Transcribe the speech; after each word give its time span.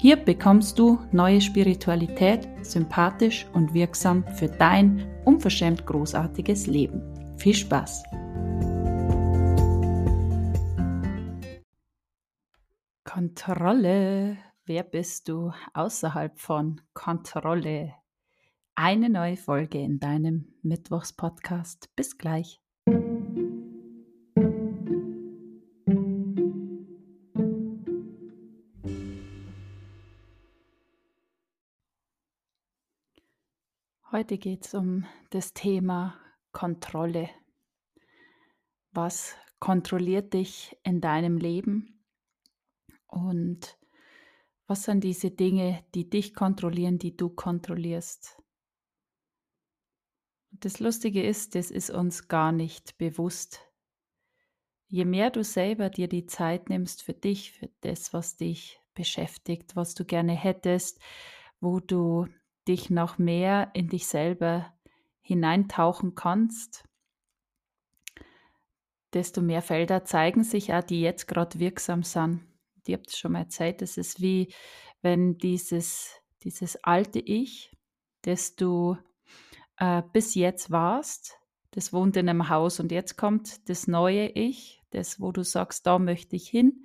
Hier 0.00 0.16
bekommst 0.16 0.78
du 0.78 0.98
neue 1.12 1.42
Spiritualität, 1.42 2.48
sympathisch 2.62 3.46
und 3.52 3.74
wirksam 3.74 4.24
für 4.34 4.48
dein 4.48 5.06
unverschämt 5.26 5.84
großartiges 5.84 6.66
Leben. 6.66 7.02
Viel 7.36 7.52
Spaß! 7.52 8.04
Kontrolle. 13.04 14.38
Wer 14.64 14.84
bist 14.84 15.28
du 15.28 15.52
außerhalb 15.74 16.38
von 16.40 16.80
Kontrolle? 16.94 17.92
Eine 18.74 19.10
neue 19.10 19.36
Folge 19.36 19.80
in 19.80 20.00
deinem 20.00 20.54
Mittwochspodcast. 20.62 21.94
Bis 21.94 22.16
gleich. 22.16 22.58
Heute 34.12 34.38
geht 34.38 34.66
es 34.66 34.74
um 34.74 35.06
das 35.30 35.54
Thema 35.54 36.18
Kontrolle. 36.50 37.30
Was 38.90 39.36
kontrolliert 39.60 40.34
dich 40.34 40.76
in 40.82 41.00
deinem 41.00 41.36
Leben? 41.36 42.02
Und 43.06 43.78
was 44.66 44.82
sind 44.82 45.04
diese 45.04 45.30
Dinge, 45.30 45.84
die 45.94 46.10
dich 46.10 46.34
kontrollieren, 46.34 46.98
die 46.98 47.16
du 47.16 47.28
kontrollierst? 47.28 48.42
Das 50.50 50.80
Lustige 50.80 51.22
ist, 51.22 51.54
das 51.54 51.70
ist 51.70 51.90
uns 51.90 52.26
gar 52.26 52.50
nicht 52.50 52.98
bewusst. 52.98 53.60
Je 54.88 55.04
mehr 55.04 55.30
du 55.30 55.44
selber 55.44 55.88
dir 55.88 56.08
die 56.08 56.26
Zeit 56.26 56.68
nimmst 56.68 57.04
für 57.04 57.14
dich, 57.14 57.52
für 57.52 57.70
das, 57.82 58.12
was 58.12 58.36
dich 58.36 58.80
beschäftigt, 58.92 59.76
was 59.76 59.94
du 59.94 60.04
gerne 60.04 60.32
hättest, 60.32 60.98
wo 61.60 61.78
du 61.78 62.26
dich 62.70 62.88
noch 62.88 63.18
mehr 63.18 63.70
in 63.74 63.88
dich 63.88 64.06
selber 64.06 64.72
hineintauchen 65.22 66.14
kannst, 66.14 66.84
desto 69.12 69.42
mehr 69.42 69.60
Felder 69.60 70.04
zeigen 70.04 70.44
sich 70.44 70.72
auch, 70.72 70.84
die 70.84 71.00
jetzt 71.00 71.26
gerade 71.26 71.58
wirksam 71.58 72.04
sind. 72.04 72.46
Ich 72.86 72.92
habe 72.92 73.02
es 73.06 73.18
schon 73.18 73.32
mal 73.32 73.40
erzählt, 73.40 73.82
es 73.82 73.96
ist 73.96 74.20
wie 74.20 74.54
wenn 75.02 75.36
dieses, 75.38 76.14
dieses 76.44 76.76
alte 76.84 77.18
Ich, 77.18 77.76
das 78.22 78.54
du 78.54 78.96
äh, 79.78 80.02
bis 80.12 80.34
jetzt 80.36 80.70
warst, 80.70 81.38
das 81.72 81.92
wohnt 81.92 82.16
in 82.16 82.28
einem 82.28 82.48
Haus 82.48 82.78
und 82.78 82.92
jetzt 82.92 83.16
kommt 83.16 83.68
das 83.68 83.88
neue 83.88 84.28
Ich, 84.28 84.80
das, 84.90 85.20
wo 85.20 85.32
du 85.32 85.42
sagst, 85.42 85.86
da 85.86 85.98
möchte 85.98 86.36
ich 86.36 86.48
hin. 86.48 86.84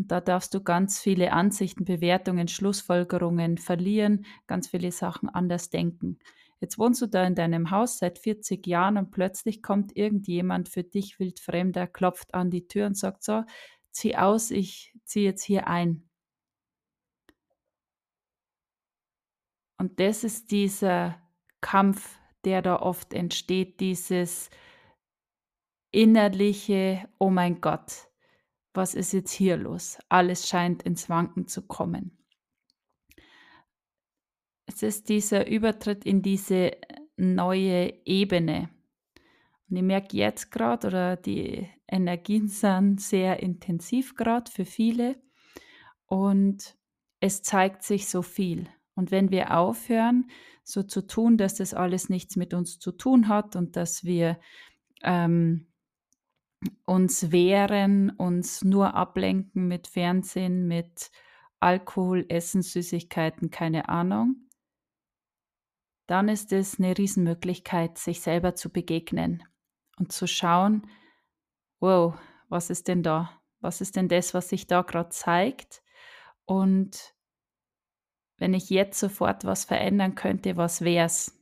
Und 0.00 0.10
da 0.10 0.22
darfst 0.22 0.54
du 0.54 0.62
ganz 0.62 0.98
viele 0.98 1.30
Ansichten, 1.30 1.84
Bewertungen, 1.84 2.48
Schlussfolgerungen 2.48 3.58
verlieren, 3.58 4.24
ganz 4.46 4.68
viele 4.68 4.92
Sachen 4.92 5.28
anders 5.28 5.68
denken. 5.68 6.18
Jetzt 6.58 6.78
wohnst 6.78 7.02
du 7.02 7.06
da 7.06 7.22
in 7.26 7.34
deinem 7.34 7.70
Haus 7.70 7.98
seit 7.98 8.18
40 8.18 8.66
Jahren 8.66 8.96
und 8.96 9.10
plötzlich 9.10 9.62
kommt 9.62 9.94
irgendjemand 9.94 10.70
für 10.70 10.84
dich 10.84 11.20
wildfremder, 11.20 11.86
klopft 11.86 12.32
an 12.32 12.50
die 12.50 12.66
Tür 12.66 12.86
und 12.86 12.96
sagt 12.96 13.22
so, 13.22 13.44
zieh 13.90 14.16
aus, 14.16 14.50
ich 14.50 14.94
ziehe 15.04 15.26
jetzt 15.26 15.44
hier 15.44 15.66
ein. 15.66 16.08
Und 19.76 20.00
das 20.00 20.24
ist 20.24 20.50
dieser 20.50 21.20
Kampf, 21.60 22.18
der 22.46 22.62
da 22.62 22.76
oft 22.76 23.12
entsteht, 23.12 23.80
dieses 23.80 24.48
innerliche, 25.90 27.06
oh 27.18 27.28
mein 27.28 27.60
Gott, 27.60 28.09
was 28.72 28.94
ist 28.94 29.12
jetzt 29.12 29.32
hier 29.32 29.56
los? 29.56 29.98
Alles 30.08 30.48
scheint 30.48 30.82
ins 30.82 31.08
Wanken 31.08 31.46
zu 31.46 31.62
kommen. 31.66 32.18
Es 34.66 34.82
ist 34.82 35.08
dieser 35.08 35.48
Übertritt 35.48 36.04
in 36.04 36.22
diese 36.22 36.72
neue 37.16 37.92
Ebene. 38.04 38.70
Und 39.68 39.76
ich 39.76 39.82
merke 39.82 40.16
jetzt 40.16 40.50
gerade, 40.50 40.86
oder 40.86 41.16
die 41.16 41.68
Energien 41.88 42.48
sind 42.48 43.00
sehr 43.00 43.42
intensiv 43.42 44.14
gerade 44.14 44.50
für 44.50 44.64
viele. 44.64 45.20
Und 46.06 46.76
es 47.20 47.42
zeigt 47.42 47.82
sich 47.82 48.08
so 48.08 48.22
viel. 48.22 48.68
Und 48.94 49.10
wenn 49.10 49.30
wir 49.30 49.56
aufhören, 49.56 50.30
so 50.62 50.82
zu 50.82 51.06
tun, 51.06 51.36
dass 51.36 51.56
das 51.56 51.74
alles 51.74 52.08
nichts 52.08 52.36
mit 52.36 52.54
uns 52.54 52.78
zu 52.78 52.92
tun 52.92 53.28
hat 53.28 53.56
und 53.56 53.76
dass 53.76 54.04
wir 54.04 54.38
ähm, 55.02 55.66
uns 56.84 57.32
wehren, 57.32 58.10
uns 58.10 58.62
nur 58.62 58.94
ablenken 58.94 59.68
mit 59.68 59.86
Fernsehen, 59.86 60.66
mit 60.68 61.10
Alkohol, 61.58 62.24
Essen, 62.28 62.62
Süßigkeiten, 62.62 63.50
keine 63.50 63.88
Ahnung, 63.88 64.48
dann 66.06 66.28
ist 66.28 66.52
es 66.52 66.78
eine 66.78 66.98
Riesenmöglichkeit, 66.98 67.96
sich 67.96 68.20
selber 68.20 68.56
zu 68.56 68.70
begegnen 68.70 69.44
und 69.96 70.10
zu 70.10 70.26
schauen, 70.26 70.90
wow, 71.78 72.18
was 72.48 72.68
ist 72.68 72.88
denn 72.88 73.02
da? 73.02 73.40
Was 73.60 73.80
ist 73.80 73.94
denn 73.94 74.08
das, 74.08 74.34
was 74.34 74.48
sich 74.48 74.66
da 74.66 74.82
gerade 74.82 75.10
zeigt? 75.10 75.82
Und 76.46 77.14
wenn 78.38 78.54
ich 78.54 78.70
jetzt 78.70 78.98
sofort 78.98 79.44
was 79.44 79.64
verändern 79.64 80.16
könnte, 80.16 80.56
was 80.56 80.80
wäre 80.80 81.06
es? 81.06 81.39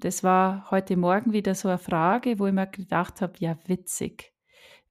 Das 0.00 0.22
war 0.22 0.70
heute 0.70 0.96
Morgen 0.96 1.32
wieder 1.32 1.56
so 1.56 1.68
eine 1.68 1.78
Frage, 1.78 2.38
wo 2.38 2.46
ich 2.46 2.52
mir 2.52 2.68
gedacht 2.68 3.20
habe, 3.20 3.32
ja 3.40 3.58
witzig. 3.66 4.32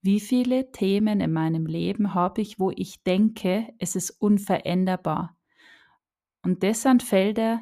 Wie 0.02 0.20
viele 0.20 0.72
Themen 0.74 1.22
in 1.22 1.32
meinem 1.32 1.66
Leben 1.66 2.14
habe 2.14 2.42
ich, 2.42 2.60
wo 2.60 2.72
ich 2.72 3.04
denke, 3.04 3.74
es 3.80 3.96
ist 3.96 4.10
unveränderbar? 4.10 5.38
Und 6.44 6.62
das 6.62 6.82
sind 6.82 7.04
Felder, 7.04 7.62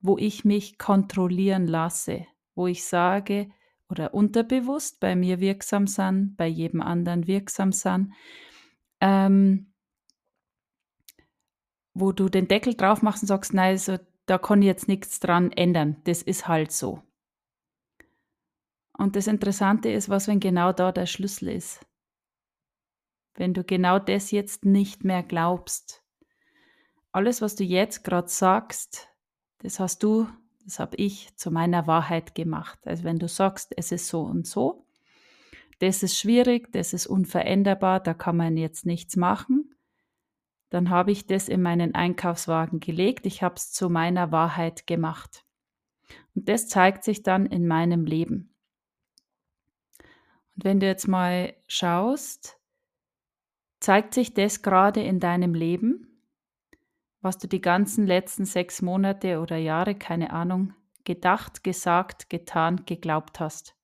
wo 0.00 0.16
ich 0.16 0.44
mich 0.44 0.78
kontrollieren 0.78 1.66
lasse, 1.66 2.24
wo 2.54 2.68
ich 2.68 2.84
sage 2.84 3.50
oder 3.88 4.14
unterbewusst 4.14 5.00
bei 5.00 5.16
mir 5.16 5.40
wirksam 5.40 5.88
sind, 5.88 6.36
bei 6.36 6.46
jedem 6.46 6.82
anderen 6.82 7.26
wirksam 7.26 7.72
sind, 7.72 8.12
ähm, 9.00 9.72
wo 11.94 12.12
du 12.12 12.28
den 12.28 12.46
Deckel 12.46 12.74
drauf 12.74 13.02
machst 13.02 13.24
und 13.24 13.28
sagst, 13.28 13.54
nein, 13.54 13.76
so 13.76 13.98
da 14.28 14.38
kann 14.38 14.62
ich 14.62 14.66
jetzt 14.66 14.88
nichts 14.88 15.20
dran 15.20 15.52
ändern. 15.52 15.96
Das 16.04 16.22
ist 16.22 16.48
halt 16.48 16.70
so. 16.70 17.02
Und 18.92 19.16
das 19.16 19.26
Interessante 19.26 19.90
ist, 19.90 20.08
was, 20.08 20.28
wenn 20.28 20.40
genau 20.40 20.72
da 20.72 20.92
der 20.92 21.06
Schlüssel 21.06 21.48
ist. 21.48 21.86
Wenn 23.34 23.54
du 23.54 23.64
genau 23.64 23.98
das 23.98 24.30
jetzt 24.30 24.64
nicht 24.64 25.04
mehr 25.04 25.22
glaubst. 25.22 26.02
Alles, 27.12 27.40
was 27.40 27.54
du 27.54 27.64
jetzt 27.64 28.04
gerade 28.04 28.28
sagst, 28.28 29.08
das 29.58 29.80
hast 29.80 30.02
du, 30.02 30.28
das 30.64 30.78
habe 30.78 30.96
ich 30.96 31.34
zu 31.36 31.50
meiner 31.50 31.86
Wahrheit 31.86 32.34
gemacht. 32.34 32.78
Also 32.86 33.04
wenn 33.04 33.18
du 33.18 33.28
sagst, 33.28 33.72
es 33.76 33.92
ist 33.92 34.08
so 34.08 34.22
und 34.22 34.46
so, 34.46 34.84
das 35.78 36.02
ist 36.02 36.18
schwierig, 36.18 36.72
das 36.72 36.92
ist 36.92 37.06
unveränderbar, 37.06 38.00
da 38.00 38.12
kann 38.12 38.36
man 38.36 38.56
jetzt 38.56 38.84
nichts 38.84 39.16
machen, 39.16 39.67
dann 40.70 40.90
habe 40.90 41.12
ich 41.12 41.26
das 41.26 41.48
in 41.48 41.62
meinen 41.62 41.94
Einkaufswagen 41.94 42.80
gelegt. 42.80 43.26
Ich 43.26 43.42
habe 43.42 43.54
es 43.56 43.72
zu 43.72 43.88
meiner 43.88 44.32
Wahrheit 44.32 44.86
gemacht. 44.86 45.44
Und 46.34 46.48
das 46.48 46.68
zeigt 46.68 47.04
sich 47.04 47.22
dann 47.22 47.46
in 47.46 47.66
meinem 47.66 48.04
Leben. 48.04 48.54
Und 50.54 50.64
wenn 50.64 50.80
du 50.80 50.86
jetzt 50.86 51.08
mal 51.08 51.54
schaust, 51.68 52.58
zeigt 53.80 54.12
sich 54.12 54.34
das 54.34 54.62
gerade 54.62 55.02
in 55.02 55.20
deinem 55.20 55.54
Leben, 55.54 56.22
was 57.20 57.38
du 57.38 57.48
die 57.48 57.60
ganzen 57.60 58.06
letzten 58.06 58.44
sechs 58.44 58.82
Monate 58.82 59.40
oder 59.40 59.56
Jahre, 59.56 59.94
keine 59.94 60.32
Ahnung, 60.32 60.74
gedacht, 61.04 61.64
gesagt, 61.64 62.28
getan, 62.28 62.84
geglaubt 62.84 63.40
hast. 63.40 63.74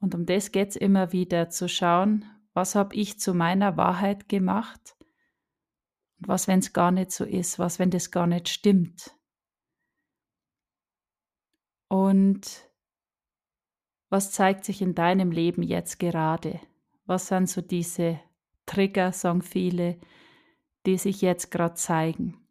Und 0.00 0.14
um 0.14 0.26
das 0.26 0.52
geht 0.52 0.70
es 0.70 0.76
immer 0.76 1.12
wieder 1.12 1.48
zu 1.48 1.68
schauen, 1.68 2.26
was 2.52 2.74
habe 2.74 2.94
ich 2.94 3.18
zu 3.18 3.32
meiner 3.32 3.76
Wahrheit 3.76 4.28
gemacht 4.28 4.94
was, 6.26 6.48
wenn 6.48 6.60
es 6.60 6.72
gar 6.72 6.90
nicht 6.90 7.12
so 7.12 7.24
ist? 7.24 7.58
Was, 7.58 7.78
wenn 7.78 7.90
das 7.90 8.10
gar 8.10 8.26
nicht 8.26 8.48
stimmt? 8.48 9.14
Und 11.88 12.68
was 14.08 14.32
zeigt 14.32 14.64
sich 14.64 14.82
in 14.82 14.94
deinem 14.94 15.30
Leben 15.30 15.62
jetzt 15.62 15.98
gerade? 15.98 16.60
Was 17.06 17.28
sind 17.28 17.48
so 17.48 17.60
diese 17.60 18.20
Trigger, 18.66 19.12
sagen 19.12 19.42
viele, 19.42 19.98
die 20.86 20.98
sich 20.98 21.20
jetzt 21.20 21.50
gerade 21.50 21.74
zeigen. 21.74 22.46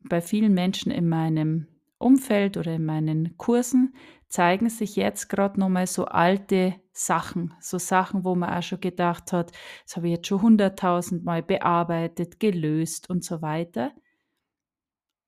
Bei 0.00 0.20
vielen 0.20 0.54
Menschen 0.54 0.92
in 0.92 1.08
meinem 1.08 1.66
Umfeld 1.98 2.56
oder 2.56 2.74
in 2.74 2.84
meinen 2.84 3.36
Kursen 3.36 3.94
zeigen 4.28 4.68
sich 4.68 4.96
jetzt 4.96 5.28
gerade 5.28 5.58
nochmal 5.58 5.86
so 5.86 6.04
alte 6.04 6.74
Sachen, 6.92 7.54
so 7.60 7.78
Sachen, 7.78 8.24
wo 8.24 8.34
man 8.34 8.50
auch 8.50 8.62
schon 8.62 8.80
gedacht 8.80 9.32
hat, 9.32 9.52
das 9.84 9.96
habe 9.96 10.08
ich 10.08 10.16
jetzt 10.16 10.26
schon 10.26 10.42
hunderttausendmal 10.42 11.42
bearbeitet, 11.42 12.40
gelöst 12.40 13.08
und 13.08 13.24
so 13.24 13.42
weiter. 13.42 13.92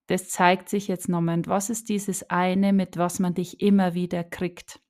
Das 0.08 0.30
zeigt 0.30 0.68
sich 0.68 0.88
jetzt 0.88 1.08
nochmal. 1.08 1.36
Und 1.36 1.48
was 1.48 1.70
ist 1.70 1.88
dieses 1.88 2.28
eine, 2.30 2.72
mit 2.72 2.96
was 2.96 3.18
man 3.18 3.34
dich 3.34 3.60
immer 3.60 3.94
wieder 3.94 4.24
kriegt? 4.24 4.80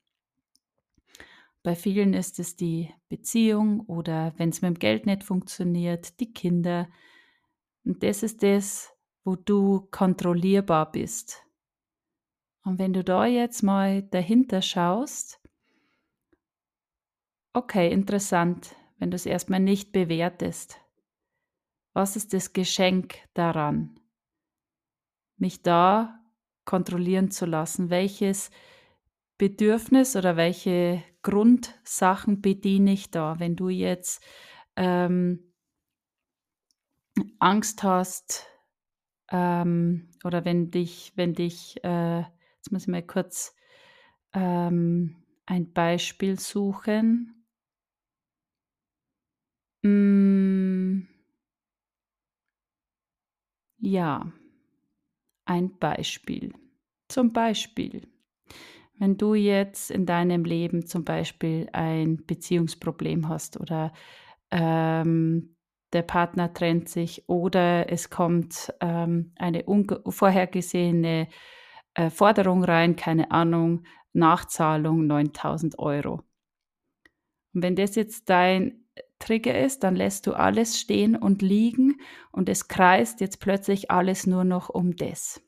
Bei 1.65 1.75
vielen 1.75 2.15
ist 2.15 2.39
es 2.39 2.57
die 2.57 2.95
Beziehung 3.09 3.81
oder 3.81 4.33
wenn 4.37 4.51
es 4.51 4.63
mit 4.63 4.77
dem 4.77 4.79
Geld 4.79 5.07
nicht 5.07 5.25
funktioniert, 5.25 6.21
die 6.21 6.33
Kinder. 6.33 6.89
Und 7.85 8.03
das 8.03 8.23
ist 8.23 8.43
das, 8.43 8.93
wo 9.25 9.35
du 9.35 9.89
kontrollierbar 9.91 10.93
bist. 10.93 11.48
Und 12.65 12.79
wenn 12.79 12.93
du 12.93 13.03
da 13.03 13.27
jetzt 13.27 13.63
mal 13.63 14.03
dahinter 14.03 14.63
schaust, 14.63 15.41
okay, 17.53 17.91
interessant, 17.91 18.77
wenn 18.99 19.11
du 19.11 19.17
es 19.17 19.27
erstmal 19.27 19.61
nicht 19.61 19.93
bewertest. 19.93 20.81
Was 21.93 22.17
ist 22.17 22.33
das 22.33 22.53
Geschenk 22.53 23.17
daran, 23.35 23.99
mich 25.37 25.63
da 25.63 26.21
kontrollieren 26.65 27.31
zu 27.31 27.47
lassen? 27.47 27.91
Welches 27.91 28.51
Bedürfnis 29.39 30.17
oder 30.17 30.37
welche 30.37 31.03
Grundsachen 31.23 32.43
bediene 32.43 32.93
ich 32.93 33.11
da? 33.11 33.39
Wenn 33.39 33.57
du 33.57 33.69
jetzt 33.69 34.23
ähm, 34.77 35.53
Angst 37.39 37.83
hast 37.83 38.47
ähm, 39.31 40.11
oder 40.25 40.45
wenn 40.45 40.71
dich, 40.71 41.13
wenn 41.17 41.35
dich 41.35 41.83
äh, 41.85 42.25
Jetzt 42.69 42.73
muss 42.73 42.83
ich 42.83 42.89
mal 42.89 43.03
kurz 43.03 43.57
ähm, 44.35 45.17
ein 45.47 45.73
Beispiel 45.73 46.39
suchen. 46.39 47.47
Mm, 49.85 51.03
ja, 53.81 54.23
ein 55.45 55.79
Beispiel. 55.79 56.53
Zum 57.09 57.33
Beispiel, 57.33 58.09
wenn 58.99 59.17
du 59.17 59.35
jetzt 59.35 59.91
in 59.91 60.07
deinem 60.07 60.45
Leben 60.45 60.87
zum 60.87 61.05
Beispiel 61.05 61.69
ein 61.73 62.25
Beziehungsproblem 62.27 63.29
hast 63.29 63.61
oder 63.61 63.93
ähm, 64.51 65.57
der 65.93 66.03
Partner 66.03 66.53
trennt 66.55 66.89
sich 66.89 67.29
oder 67.29 67.91
es 67.93 68.11
kommt 68.11 68.75
ähm, 68.81 69.33
eine 69.39 69.65
unvorhergesehene 69.65 71.29
äh, 71.99 72.11
Forderung 72.11 72.63
rein, 72.63 72.95
keine 72.95 73.33
Ahnung, 73.33 73.83
Nachzahlung 74.13 75.07
9000 75.09 75.79
Euro. 75.81 76.23
Und 77.53 77.63
wenn 77.63 77.75
das 77.75 77.97
jetzt 77.97 78.31
dein 78.31 78.85
Trigger 79.19 79.59
ist, 79.61 79.83
dann 79.83 79.97
lässt 79.97 80.29
du 80.29 80.35
alles 80.35 80.79
stehen 80.79 81.17
und 81.17 81.43
liegen 81.43 82.01
und 82.31 82.49
es 82.49 82.69
kreist 82.69 83.21
jetzt 83.21 83.41
plötzlich 83.41 83.91
alles 83.91 84.29
nur 84.29 84.45
noch 84.45 84.69
um 84.69 84.95
das. 84.95 85.43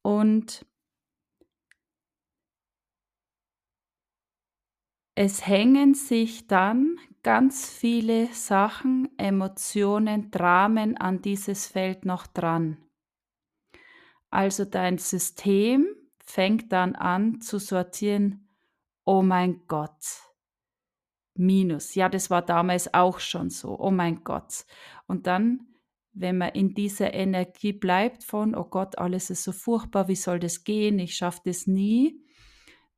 Und 0.00 0.64
es 5.14 5.46
hängen 5.46 5.92
sich 5.94 6.46
dann 6.46 6.96
ganz 7.22 7.68
viele 7.68 8.28
Sachen, 8.32 9.10
Emotionen, 9.18 10.30
Dramen 10.30 10.96
an 10.96 11.20
dieses 11.20 11.66
Feld 11.66 12.06
noch 12.06 12.26
dran. 12.26 12.85
Also 14.30 14.64
dein 14.64 14.98
System 14.98 15.86
fängt 16.18 16.72
dann 16.72 16.94
an 16.94 17.40
zu 17.40 17.58
sortieren, 17.58 18.48
oh 19.04 19.22
mein 19.22 19.62
Gott, 19.68 20.26
Minus. 21.38 21.94
Ja, 21.94 22.08
das 22.08 22.30
war 22.30 22.42
damals 22.42 22.92
auch 22.94 23.20
schon 23.20 23.50
so, 23.50 23.78
oh 23.78 23.90
mein 23.90 24.24
Gott. 24.24 24.64
Und 25.06 25.26
dann, 25.26 25.60
wenn 26.12 26.38
man 26.38 26.50
in 26.50 26.74
dieser 26.74 27.12
Energie 27.12 27.72
bleibt 27.72 28.24
von, 28.24 28.54
oh 28.54 28.64
Gott, 28.64 28.98
alles 28.98 29.30
ist 29.30 29.44
so 29.44 29.52
furchtbar, 29.52 30.08
wie 30.08 30.16
soll 30.16 30.38
das 30.38 30.64
gehen, 30.64 30.98
ich 30.98 31.14
schaffe 31.14 31.42
das 31.44 31.66
nie, 31.66 32.22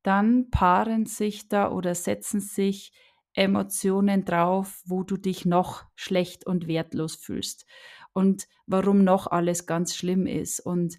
dann 0.03 0.49
paaren 0.49 1.05
sich 1.05 1.49
da 1.49 1.71
oder 1.71 1.95
setzen 1.95 2.39
sich 2.39 2.93
Emotionen 3.33 4.25
drauf, 4.25 4.81
wo 4.85 5.03
du 5.03 5.17
dich 5.17 5.45
noch 5.45 5.83
schlecht 5.95 6.45
und 6.45 6.67
wertlos 6.67 7.15
fühlst 7.15 7.65
und 8.13 8.47
warum 8.65 9.03
noch 9.03 9.27
alles 9.27 9.65
ganz 9.65 9.95
schlimm 9.95 10.25
ist 10.25 10.59
und 10.59 10.97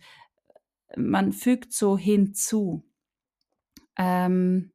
man 0.96 1.32
fügt 1.32 1.72
so 1.72 1.96
hinzu. 1.96 2.84
Ähm, 3.96 4.72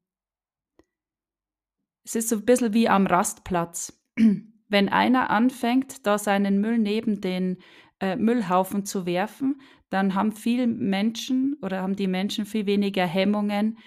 es 2.03 2.15
ist 2.15 2.29
so 2.29 2.37
ein 2.37 2.45
bisschen 2.45 2.73
wie 2.73 2.87
am 2.87 3.07
Rastplatz. 3.07 4.01
Wenn 4.67 4.89
einer 4.89 5.29
anfängt, 5.29 6.05
da 6.05 6.17
seinen 6.17 6.59
Müll 6.59 6.77
neben 6.77 7.21
den 7.21 7.57
äh, 7.99 8.15
Müllhaufen 8.15 8.85
zu 8.85 9.05
werfen, 9.05 9.61
dann 9.89 10.15
haben 10.15 10.31
viele 10.31 10.67
Menschen 10.67 11.57
oder 11.61 11.81
haben 11.81 11.95
die 11.95 12.07
Menschen 12.07 12.45
viel 12.45 12.65
weniger 12.65 13.05
Hemmungen, 13.05 13.77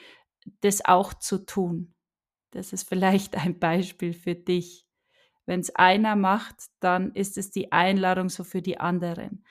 das 0.61 0.85
auch 0.85 1.15
zu 1.15 1.45
tun. 1.45 1.95
Das 2.51 2.73
ist 2.73 2.89
vielleicht 2.89 3.37
ein 3.37 3.59
Beispiel 3.59 4.13
für 4.13 4.35
dich. 4.35 4.87
Wenn 5.47 5.61
es 5.61 5.75
einer 5.75 6.17
macht, 6.17 6.57
dann 6.81 7.13
ist 7.13 7.39
es 7.39 7.51
die 7.51 7.73
Einladung 7.73 8.29
so 8.29 8.45
für 8.45 8.63
die 8.63 8.81
anderen. 8.81 9.45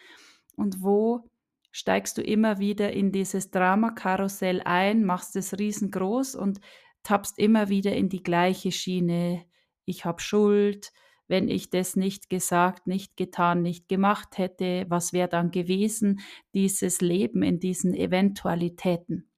Und 0.56 0.82
wo 0.82 1.30
steigst 1.78 2.18
du 2.18 2.24
immer 2.24 2.58
wieder 2.58 2.92
in 2.92 3.12
dieses 3.12 3.52
Drama-Karussell 3.52 4.62
ein, 4.66 5.04
machst 5.04 5.36
es 5.36 5.60
riesengroß 5.60 6.34
und 6.34 6.60
tappst 7.04 7.38
immer 7.38 7.70
wieder 7.70 7.96
in 7.96 8.10
die 8.10 8.24
gleiche 8.24 8.72
Schiene. 8.72 9.46
Ich 9.86 10.04
habe 10.04 10.20
Schuld, 10.20 10.92
wenn 11.28 11.48
ich 11.48 11.70
das 11.70 11.96
nicht 11.96 12.32
gesagt, 12.32 12.88
nicht 12.88 13.16
getan, 13.16 13.62
nicht 13.62 13.88
gemacht 13.90 14.40
hätte, 14.40 14.88
was 14.90 15.14
wäre 15.14 15.30
dann 15.30 15.52
gewesen, 15.52 16.20
dieses 16.56 17.00
Leben 17.00 17.44
in 17.44 17.60
diesen 17.60 17.94
Eventualitäten. 17.94 19.30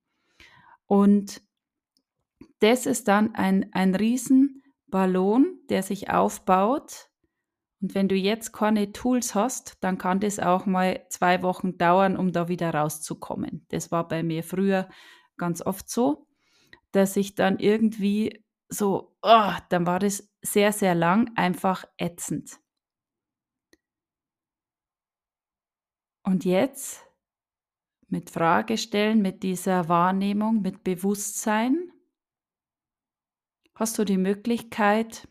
Und 0.85 1.41
das 2.59 2.85
ist 2.85 3.09
dann 3.09 3.35
ein, 3.35 3.69
ein 3.73 3.95
Riesenballon, 3.95 5.59
der 5.67 5.83
sich 5.83 6.09
aufbaut 6.09 7.08
und 7.81 7.95
wenn 7.95 8.09
du 8.09 8.15
jetzt 8.15 8.51
keine 8.51 8.91
Tools 8.91 9.35
hast, 9.35 9.77
dann 9.81 9.97
kann 9.97 10.19
das 10.19 10.39
auch 10.39 10.65
mal 10.65 11.05
zwei 11.09 11.41
Wochen 11.43 11.77
dauern, 11.77 12.17
um 12.17 12.31
da 12.31 12.49
wieder 12.49 12.73
rauszukommen. 12.73 13.65
Das 13.69 13.91
war 13.91 14.07
bei 14.07 14.21
mir 14.21 14.43
früher 14.43 14.89
ganz 15.37 15.61
oft 15.61 15.89
so, 15.89 16.27
dass 16.91 17.15
ich 17.15 17.35
dann 17.35 17.57
irgendwie 17.59 18.43
so, 18.67 19.15
oh, 19.21 19.51
dann 19.69 19.87
war 19.87 19.99
das 19.99 20.29
sehr, 20.41 20.73
sehr 20.73 20.93
lang 20.93 21.31
einfach 21.35 21.85
ätzend. 21.97 22.59
Und 26.23 26.43
jetzt 26.45 27.05
mit 28.07 28.29
Fragestellen, 28.29 29.21
mit 29.21 29.41
dieser 29.41 29.87
Wahrnehmung, 29.87 30.61
mit 30.61 30.83
Bewusstsein, 30.83 31.91
hast 33.73 33.97
du 33.97 34.03
die 34.03 34.17
Möglichkeit, 34.17 35.27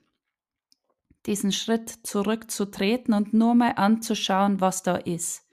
diesen 1.28 1.52
Schritt 1.52 1.90
zurückzutreten 1.90 3.12
und 3.12 3.34
nur 3.34 3.54
mal 3.54 3.72
anzuschauen, 3.72 4.62
was 4.62 4.82
da 4.82 4.96
ist, 4.96 5.46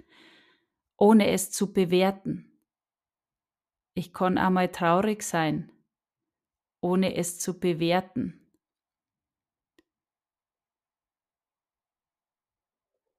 ohne 0.96 1.28
es 1.32 1.52
zu 1.52 1.74
bewerten. 1.74 2.58
Ich 3.94 4.14
kann 4.14 4.38
einmal 4.38 4.70
traurig 4.72 5.22
sein, 5.22 5.70
ohne 6.82 7.16
es 7.16 7.40
zu 7.40 7.60
bewerten. 7.60 8.50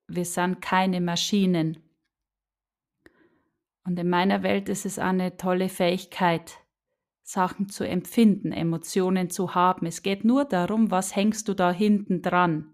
Wir 0.08 0.24
sind 0.24 0.62
keine 0.62 1.02
Maschinen. 1.02 1.82
Und 3.84 3.98
in 3.98 4.08
meiner 4.08 4.42
Welt 4.42 4.70
ist 4.70 4.86
es 4.86 4.98
eine 4.98 5.36
tolle 5.36 5.68
Fähigkeit, 5.68 6.58
Sachen 7.26 7.68
zu 7.68 7.82
empfinden, 7.82 8.52
Emotionen 8.52 9.30
zu 9.30 9.56
haben. 9.56 9.84
Es 9.86 10.02
geht 10.02 10.24
nur 10.24 10.44
darum, 10.44 10.92
was 10.92 11.16
hängst 11.16 11.48
du 11.48 11.54
da 11.54 11.72
hinten 11.72 12.22
dran. 12.22 12.72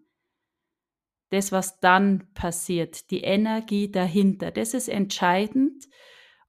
Das, 1.31 1.53
was 1.53 1.81
dann 1.81 2.31
passiert, 2.35 3.11
die 3.11 3.23
Energie 3.23 3.91
dahinter, 3.91 4.51
das 4.51 4.75
ist 4.75 4.89
entscheidend, 4.89 5.89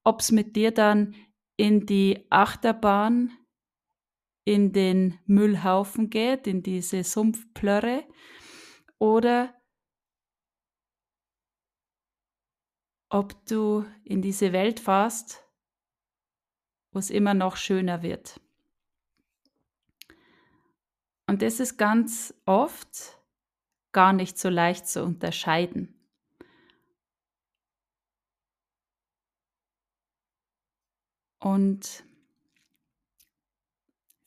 ob 0.04 0.20
es 0.20 0.34
mit 0.34 0.58
dir 0.58 0.72
dann 0.72 1.16
in 1.56 1.86
die 1.86 2.28
Achterbahn, 2.30 3.32
in 4.44 4.74
den 4.74 5.18
Müllhaufen 5.26 6.10
geht, 6.10 6.46
in 6.46 6.62
diese 6.62 7.06
Sumpfplörre 7.06 8.04
oder 9.00 9.56
ob 13.10 13.46
du 13.46 13.86
in 14.04 14.22
diese 14.22 14.52
Welt 14.52 14.82
fährst, 14.82 15.43
wo 16.94 17.00
es 17.00 17.10
immer 17.10 17.34
noch 17.34 17.58
schöner 17.58 18.02
wird. 18.02 18.40
Und 21.28 21.42
das 21.42 21.60
ist 21.60 21.78
ganz 21.78 22.34
oft 22.46 23.18
gar 23.92 24.14
nicht 24.14 24.38
so 24.38 24.50
leicht 24.50 24.88
zu 24.88 25.04
unterscheiden. 25.04 25.94
Und 31.40 32.04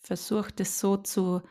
versucht 0.01 0.61
es 0.61 0.79
so 0.79 0.97
zu 0.99 1.43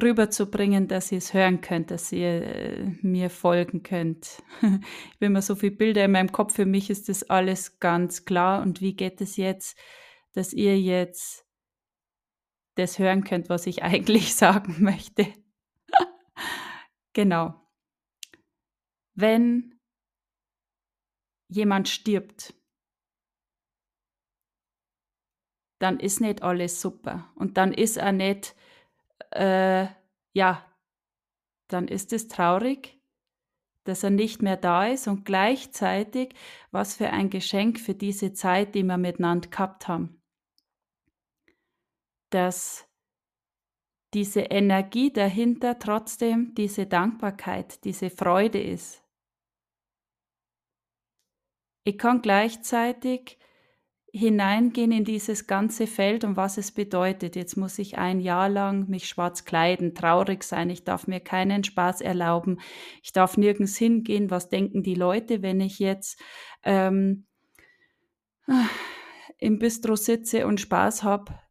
rüberzubringen, 0.00 0.88
dass 0.88 1.12
ihr 1.12 1.18
es 1.18 1.34
hören 1.34 1.60
könnt, 1.60 1.90
dass 1.90 2.12
ihr 2.12 2.42
äh, 2.42 2.84
mir 3.02 3.30
folgen 3.30 3.82
könnt. 3.82 4.42
ich 4.62 4.66
habe 4.66 4.80
immer 5.20 5.42
so 5.42 5.54
viele 5.54 5.76
Bilder 5.76 6.04
in 6.04 6.12
meinem 6.12 6.32
Kopf, 6.32 6.54
für 6.54 6.66
mich 6.66 6.90
ist 6.90 7.08
das 7.08 7.28
alles 7.28 7.78
ganz 7.80 8.24
klar. 8.24 8.62
Und 8.62 8.80
wie 8.80 8.94
geht 8.94 9.20
es 9.20 9.36
jetzt, 9.36 9.78
dass 10.32 10.52
ihr 10.52 10.78
jetzt 10.80 11.46
das 12.76 12.98
hören 12.98 13.24
könnt, 13.24 13.48
was 13.48 13.66
ich 13.66 13.82
eigentlich 13.82 14.34
sagen 14.34 14.76
möchte? 14.82 15.32
genau. 17.12 17.60
Wenn 19.14 19.78
jemand 21.48 21.88
stirbt, 21.88 22.54
dann 25.78 25.98
ist 25.98 26.20
nicht 26.20 26.42
alles 26.42 26.80
super. 26.80 27.30
Und 27.34 27.56
dann 27.56 27.72
ist 27.72 27.96
er 27.96 28.12
nicht, 28.12 28.54
äh, 29.32 29.86
ja, 30.32 30.64
dann 31.68 31.88
ist 31.88 32.12
es 32.12 32.28
traurig, 32.28 33.00
dass 33.84 34.04
er 34.04 34.10
nicht 34.10 34.42
mehr 34.42 34.56
da 34.56 34.86
ist 34.86 35.08
und 35.08 35.24
gleichzeitig, 35.24 36.34
was 36.70 36.94
für 36.94 37.10
ein 37.10 37.30
Geschenk 37.30 37.80
für 37.80 37.94
diese 37.94 38.32
Zeit, 38.32 38.74
die 38.74 38.84
wir 38.84 38.96
miteinander 38.96 39.48
gehabt 39.48 39.88
haben. 39.88 40.21
Dass 42.32 42.88
diese 44.14 44.40
Energie 44.40 45.12
dahinter 45.12 45.78
trotzdem 45.78 46.54
diese 46.54 46.86
Dankbarkeit, 46.86 47.84
diese 47.84 48.10
Freude 48.10 48.60
ist. 48.60 49.02
Ich 51.84 51.98
kann 51.98 52.22
gleichzeitig 52.22 53.38
hineingehen 54.12 54.92
in 54.92 55.04
dieses 55.04 55.46
ganze 55.46 55.86
Feld 55.86 56.22
und 56.24 56.36
was 56.36 56.58
es 56.58 56.70
bedeutet. 56.70 57.34
Jetzt 57.34 57.56
muss 57.56 57.78
ich 57.78 57.96
ein 57.96 58.20
Jahr 58.20 58.50
lang 58.50 58.88
mich 58.88 59.08
schwarz 59.08 59.46
kleiden, 59.46 59.94
traurig 59.94 60.44
sein, 60.44 60.68
ich 60.68 60.84
darf 60.84 61.06
mir 61.06 61.20
keinen 61.20 61.64
Spaß 61.64 62.02
erlauben, 62.02 62.60
ich 63.02 63.12
darf 63.12 63.38
nirgends 63.38 63.78
hingehen, 63.78 64.30
was 64.30 64.50
denken 64.50 64.82
die 64.82 64.94
Leute, 64.94 65.40
wenn 65.40 65.60
ich 65.60 65.78
jetzt 65.78 66.20
ähm, 66.62 67.26
im 69.38 69.58
Bistro 69.58 69.96
sitze 69.96 70.46
und 70.46 70.60
Spaß 70.60 71.02
habe. 71.02 71.41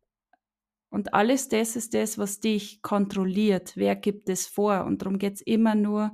Und 0.92 1.16
alles 1.16 1.50
das 1.50 1.76
ist 1.76 1.96
das, 1.96 2.20
was 2.20 2.40
dich 2.40 2.84
kontrolliert. 2.84 3.74
Wer 3.76 3.96
gibt 3.96 4.30
es 4.30 4.46
vor? 4.46 4.86
Und 4.86 5.02
darum 5.02 5.18
geht 5.18 5.34
es 5.36 5.42
immer 5.42 5.74
nur, 5.74 6.14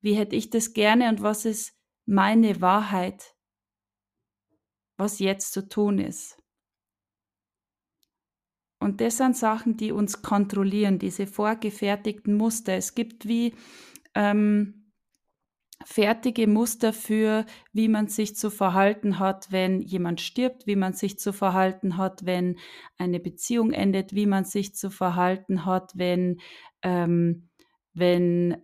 wie 0.00 0.14
hätte 0.14 0.36
ich 0.36 0.50
das 0.50 0.74
gerne 0.74 1.08
und 1.08 1.22
was 1.22 1.44
ist 1.44 1.74
meine 2.06 2.60
Wahrheit? 2.60 3.34
was 5.00 5.18
jetzt 5.18 5.52
zu 5.52 5.68
tun 5.68 5.98
ist. 5.98 6.36
Und 8.78 9.00
das 9.00 9.16
sind 9.16 9.36
Sachen, 9.36 9.76
die 9.76 9.92
uns 9.92 10.22
kontrollieren, 10.22 10.98
diese 10.98 11.26
vorgefertigten 11.26 12.34
Muster. 12.36 12.74
Es 12.74 12.94
gibt 12.94 13.26
wie 13.26 13.54
ähm, 14.14 14.79
fertige 15.84 16.46
Muster 16.46 16.92
für, 16.92 17.46
wie 17.72 17.88
man 17.88 18.08
sich 18.08 18.36
zu 18.36 18.50
verhalten 18.50 19.18
hat, 19.18 19.50
wenn 19.50 19.80
jemand 19.80 20.20
stirbt, 20.20 20.66
wie 20.66 20.76
man 20.76 20.92
sich 20.92 21.18
zu 21.18 21.32
verhalten 21.32 21.96
hat, 21.96 22.24
wenn 22.26 22.58
eine 22.98 23.20
Beziehung 23.20 23.72
endet, 23.72 24.14
wie 24.14 24.26
man 24.26 24.44
sich 24.44 24.74
zu 24.74 24.90
verhalten 24.90 25.64
hat, 25.64 25.92
wenn, 25.94 26.40
ähm, 26.82 27.48
wenn 27.94 28.62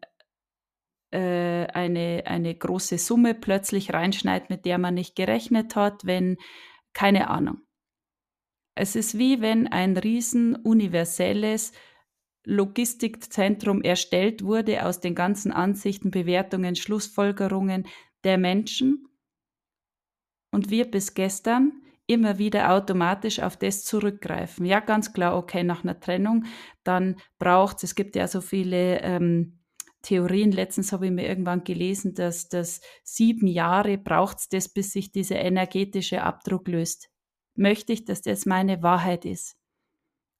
äh, 1.10 1.66
eine, 1.66 2.24
eine 2.26 2.54
große 2.54 2.98
Summe 2.98 3.34
plötzlich 3.34 3.92
reinschneit, 3.92 4.50
mit 4.50 4.66
der 4.66 4.78
man 4.78 4.94
nicht 4.94 5.16
gerechnet 5.16 5.74
hat, 5.76 6.04
wenn, 6.04 6.36
keine 6.92 7.30
Ahnung. 7.30 7.62
Es 8.74 8.94
ist 8.94 9.16
wie 9.16 9.40
wenn 9.40 9.66
ein 9.68 9.96
riesen 9.96 10.54
universelles 10.54 11.72
Logistikzentrum 12.46 13.82
erstellt 13.82 14.44
wurde 14.44 14.86
aus 14.86 15.00
den 15.00 15.16
ganzen 15.16 15.50
Ansichten, 15.50 16.12
Bewertungen, 16.12 16.76
Schlussfolgerungen 16.76 17.86
der 18.22 18.38
Menschen 18.38 19.08
und 20.52 20.70
wir 20.70 20.88
bis 20.88 21.14
gestern 21.14 21.72
immer 22.06 22.38
wieder 22.38 22.72
automatisch 22.72 23.40
auf 23.40 23.56
das 23.56 23.84
zurückgreifen. 23.84 24.64
Ja, 24.64 24.78
ganz 24.78 25.12
klar, 25.12 25.36
okay, 25.36 25.64
nach 25.64 25.82
einer 25.82 25.98
Trennung, 25.98 26.44
dann 26.84 27.16
braucht 27.40 27.78
es, 27.78 27.82
es 27.84 27.94
gibt 27.96 28.14
ja 28.14 28.28
so 28.28 28.40
viele 28.40 29.00
ähm, 29.00 29.58
Theorien. 30.02 30.52
Letztens 30.52 30.92
habe 30.92 31.06
ich 31.06 31.12
mir 31.12 31.26
irgendwann 31.26 31.64
gelesen, 31.64 32.14
dass 32.14 32.48
das 32.48 32.80
sieben 33.02 33.48
Jahre 33.48 33.98
braucht 33.98 34.38
es 34.38 34.48
das, 34.48 34.68
bis 34.68 34.92
sich 34.92 35.10
dieser 35.10 35.40
energetische 35.40 36.22
Abdruck 36.22 36.68
löst. 36.68 37.08
Möchte 37.56 37.92
ich, 37.92 38.04
dass 38.04 38.22
das 38.22 38.46
meine 38.46 38.82
Wahrheit 38.84 39.24
ist? 39.24 39.56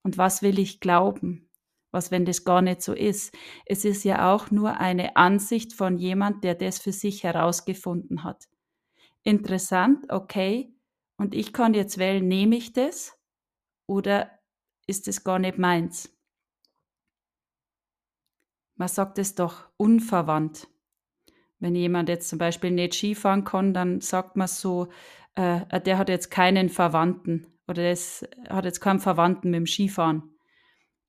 Und 0.04 0.18
was 0.18 0.42
will 0.42 0.60
ich 0.60 0.78
glauben? 0.78 1.45
Was, 1.96 2.10
wenn 2.10 2.26
das 2.26 2.44
gar 2.44 2.60
nicht 2.62 2.82
so 2.82 2.92
ist? 2.92 3.34
Es 3.64 3.84
ist 3.84 4.04
ja 4.04 4.32
auch 4.32 4.50
nur 4.50 4.78
eine 4.78 5.16
Ansicht 5.16 5.72
von 5.72 5.96
jemand, 5.96 6.44
der 6.44 6.54
das 6.54 6.78
für 6.78 6.92
sich 6.92 7.24
herausgefunden 7.24 8.22
hat. 8.22 8.44
Interessant, 9.22 10.12
okay. 10.12 10.72
Und 11.16 11.34
ich 11.34 11.52
kann 11.52 11.72
jetzt 11.74 11.96
wählen, 11.96 12.28
nehme 12.28 12.56
ich 12.56 12.74
das 12.74 13.18
oder 13.88 14.30
ist 14.86 15.08
es 15.08 15.24
gar 15.24 15.38
nicht 15.38 15.58
meins? 15.58 16.16
man 18.76 18.88
sagt 18.88 19.18
es 19.18 19.34
doch 19.34 19.68
unverwandt. 19.76 20.68
Wenn 21.58 21.74
jemand 21.74 22.08
jetzt 22.08 22.28
zum 22.28 22.38
Beispiel 22.38 22.70
nicht 22.70 22.94
Skifahren 22.94 23.44
kann, 23.44 23.72
dann 23.72 24.00
sagt 24.00 24.36
man 24.36 24.48
so, 24.48 24.88
äh, 25.34 25.62
äh 25.70 25.80
der 25.80 25.98
hat 25.98 26.10
jetzt 26.10 26.30
keinen 26.30 26.68
Verwandten 26.68 27.46
oder 27.66 27.88
das 27.88 28.28
hat 28.48 28.66
jetzt 28.66 28.80
keinen 28.80 29.00
Verwandten 29.00 29.50
mit 29.50 29.58
dem 29.60 29.66
Skifahren. 29.66 30.35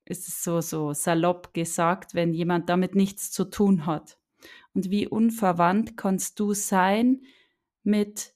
Ist 0.08 0.28
es 0.28 0.42
so, 0.42 0.60
so 0.60 0.92
salopp 0.92 1.54
gesagt, 1.54 2.14
wenn 2.14 2.32
jemand 2.32 2.68
damit 2.68 2.94
nichts 2.94 3.30
zu 3.30 3.44
tun 3.44 3.86
hat. 3.86 4.18
Und 4.74 4.90
wie 4.90 5.06
unverwandt 5.06 5.96
kannst 5.96 6.40
du 6.40 6.54
sein 6.54 7.22
mit 7.82 8.34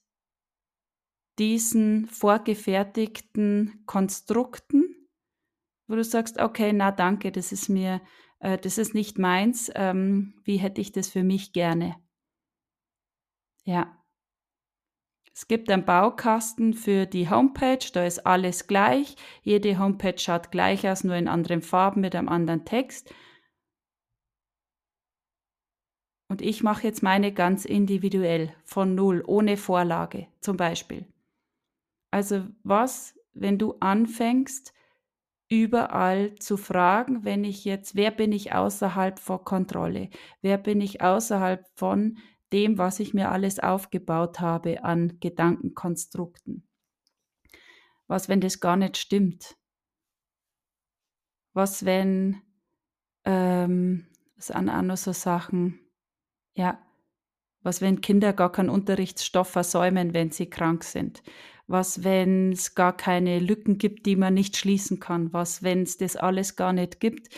diesen 1.39 2.07
vorgefertigten 2.07 3.83
Konstrukten, 3.85 5.07
wo 5.87 5.95
du 5.95 6.03
sagst, 6.03 6.39
okay, 6.39 6.73
na 6.73 6.91
danke, 6.91 7.31
das 7.31 7.51
ist 7.51 7.69
mir 7.69 8.01
äh, 8.43 8.57
das 8.57 8.77
ist 8.77 8.93
nicht 8.93 9.17
meins, 9.17 9.71
ähm, 9.73 10.35
wie 10.43 10.57
hätte 10.57 10.81
ich 10.81 10.91
das 10.91 11.09
für 11.09 11.23
mich 11.23 11.53
gerne? 11.53 11.95
Ja. 13.63 14.02
Es 15.35 15.47
gibt 15.47 15.71
einen 15.71 15.83
Baukasten 15.83 16.75
für 16.75 17.07
die 17.07 17.29
Homepage, 17.29 17.85
da 17.91 18.05
ist 18.05 18.25
alles 18.25 18.67
gleich. 18.67 19.15
Jede 19.41 19.79
Homepage 19.79 20.19
schaut 20.19 20.51
gleich 20.51 20.87
aus, 20.87 21.03
nur 21.03 21.15
in 21.15 21.27
anderen 21.27 21.63
Farben 21.63 22.01
mit 22.01 22.15
einem 22.15 22.29
anderen 22.29 22.65
Text. 22.65 23.13
Und 26.29 26.41
ich 26.41 26.63
mache 26.63 26.83
jetzt 26.83 27.03
meine 27.03 27.33
ganz 27.33 27.65
individuell, 27.65 28.53
von 28.63 28.95
null, 28.95 29.23
ohne 29.25 29.57
Vorlage 29.57 30.27
zum 30.39 30.55
Beispiel. 30.57 31.05
Also 32.11 32.45
was, 32.63 33.19
wenn 33.33 33.57
du 33.57 33.75
anfängst, 33.79 34.73
überall 35.49 36.35
zu 36.35 36.57
fragen, 36.57 37.23
wenn 37.23 37.43
ich 37.43 37.65
jetzt, 37.65 37.95
wer 37.95 38.11
bin 38.11 38.31
ich 38.31 38.53
außerhalb 38.53 39.19
von 39.19 39.43
Kontrolle? 39.43 40.09
Wer 40.41 40.57
bin 40.57 40.81
ich 40.81 41.01
außerhalb 41.01 41.65
von 41.75 42.17
dem, 42.53 42.77
was 42.77 42.99
ich 42.99 43.13
mir 43.13 43.31
alles 43.31 43.59
aufgebaut 43.59 44.39
habe 44.39 44.83
an 44.83 45.19
Gedankenkonstrukten? 45.19 46.67
Was, 48.07 48.29
wenn 48.29 48.41
das 48.41 48.59
gar 48.59 48.77
nicht 48.77 48.97
stimmt? 48.97 49.55
Was, 51.53 51.85
wenn, 51.85 52.41
ähm, 53.25 54.07
das 54.35 54.47
sind 54.47 54.97
so 54.97 55.13
Sachen, 55.13 55.79
ja, 56.53 56.79
was, 57.63 57.81
wenn 57.81 58.01
Kinder 58.01 58.33
gar 58.33 58.51
keinen 58.51 58.69
Unterrichtsstoff 58.69 59.49
versäumen, 59.49 60.13
wenn 60.13 60.31
sie 60.31 60.49
krank 60.49 60.83
sind? 60.83 61.23
Was, 61.65 62.03
wenn 62.03 62.51
es 62.51 62.75
gar 62.75 62.95
keine 62.95 63.39
Lücken 63.39 63.77
gibt, 63.77 64.05
die 64.05 64.17
man 64.17 64.33
nicht 64.33 64.57
schließen 64.57 64.99
kann? 64.99 65.31
Was, 65.31 65.63
wenn 65.63 65.83
es 65.83 65.97
das 65.97 66.17
alles 66.17 66.55
gar 66.55 66.73
nicht 66.73 66.99
gibt, 66.99 67.29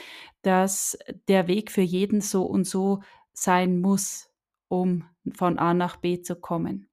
dass 0.42 0.98
der 1.28 1.48
Weg 1.48 1.72
für 1.72 1.82
jeden 1.82 2.22
so 2.22 2.44
und 2.44 2.66
so 2.66 3.02
sein 3.34 3.80
muss, 3.80 4.30
um 4.82 5.10
von 5.34 5.58
A 5.60 5.74
nach 5.74 5.98
B 5.98 6.22
zu 6.22 6.36
kommen? 6.36 6.90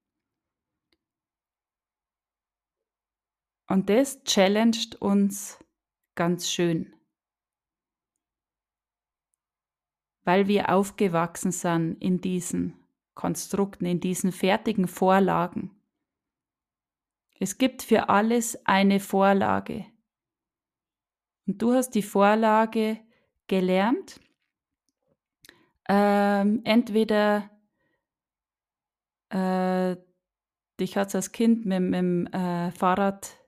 Und 3.68 3.88
das 3.88 4.22
challenged 4.24 4.96
uns 5.00 5.58
ganz 6.14 6.50
schön, 6.50 6.94
weil 10.24 10.46
wir 10.46 10.68
aufgewachsen 10.68 11.52
sind 11.52 11.94
in 12.02 12.20
diesen 12.20 12.78
Konstrukten, 13.14 13.86
in 13.86 14.00
diesen 14.00 14.32
fertigen 14.32 14.88
Vorlagen. 14.88 15.70
Es 17.38 17.58
gibt 17.58 17.82
für 17.82 18.08
alles 18.08 18.66
eine 18.66 19.00
Vorlage. 19.00 19.86
Und 21.46 21.60
du 21.60 21.72
hast 21.72 21.90
die 21.90 22.02
Vorlage 22.02 23.00
gelernt, 23.48 24.20
ähm, 25.88 26.60
entweder 26.64 27.50
äh, 29.32 29.96
dich 30.78 30.96
hat 30.96 31.14
als 31.14 31.32
Kind 31.32 31.64
mit, 31.66 31.80
mit 31.80 31.94
dem 31.94 32.26
äh, 32.26 32.70
Fahrrad 32.72 33.42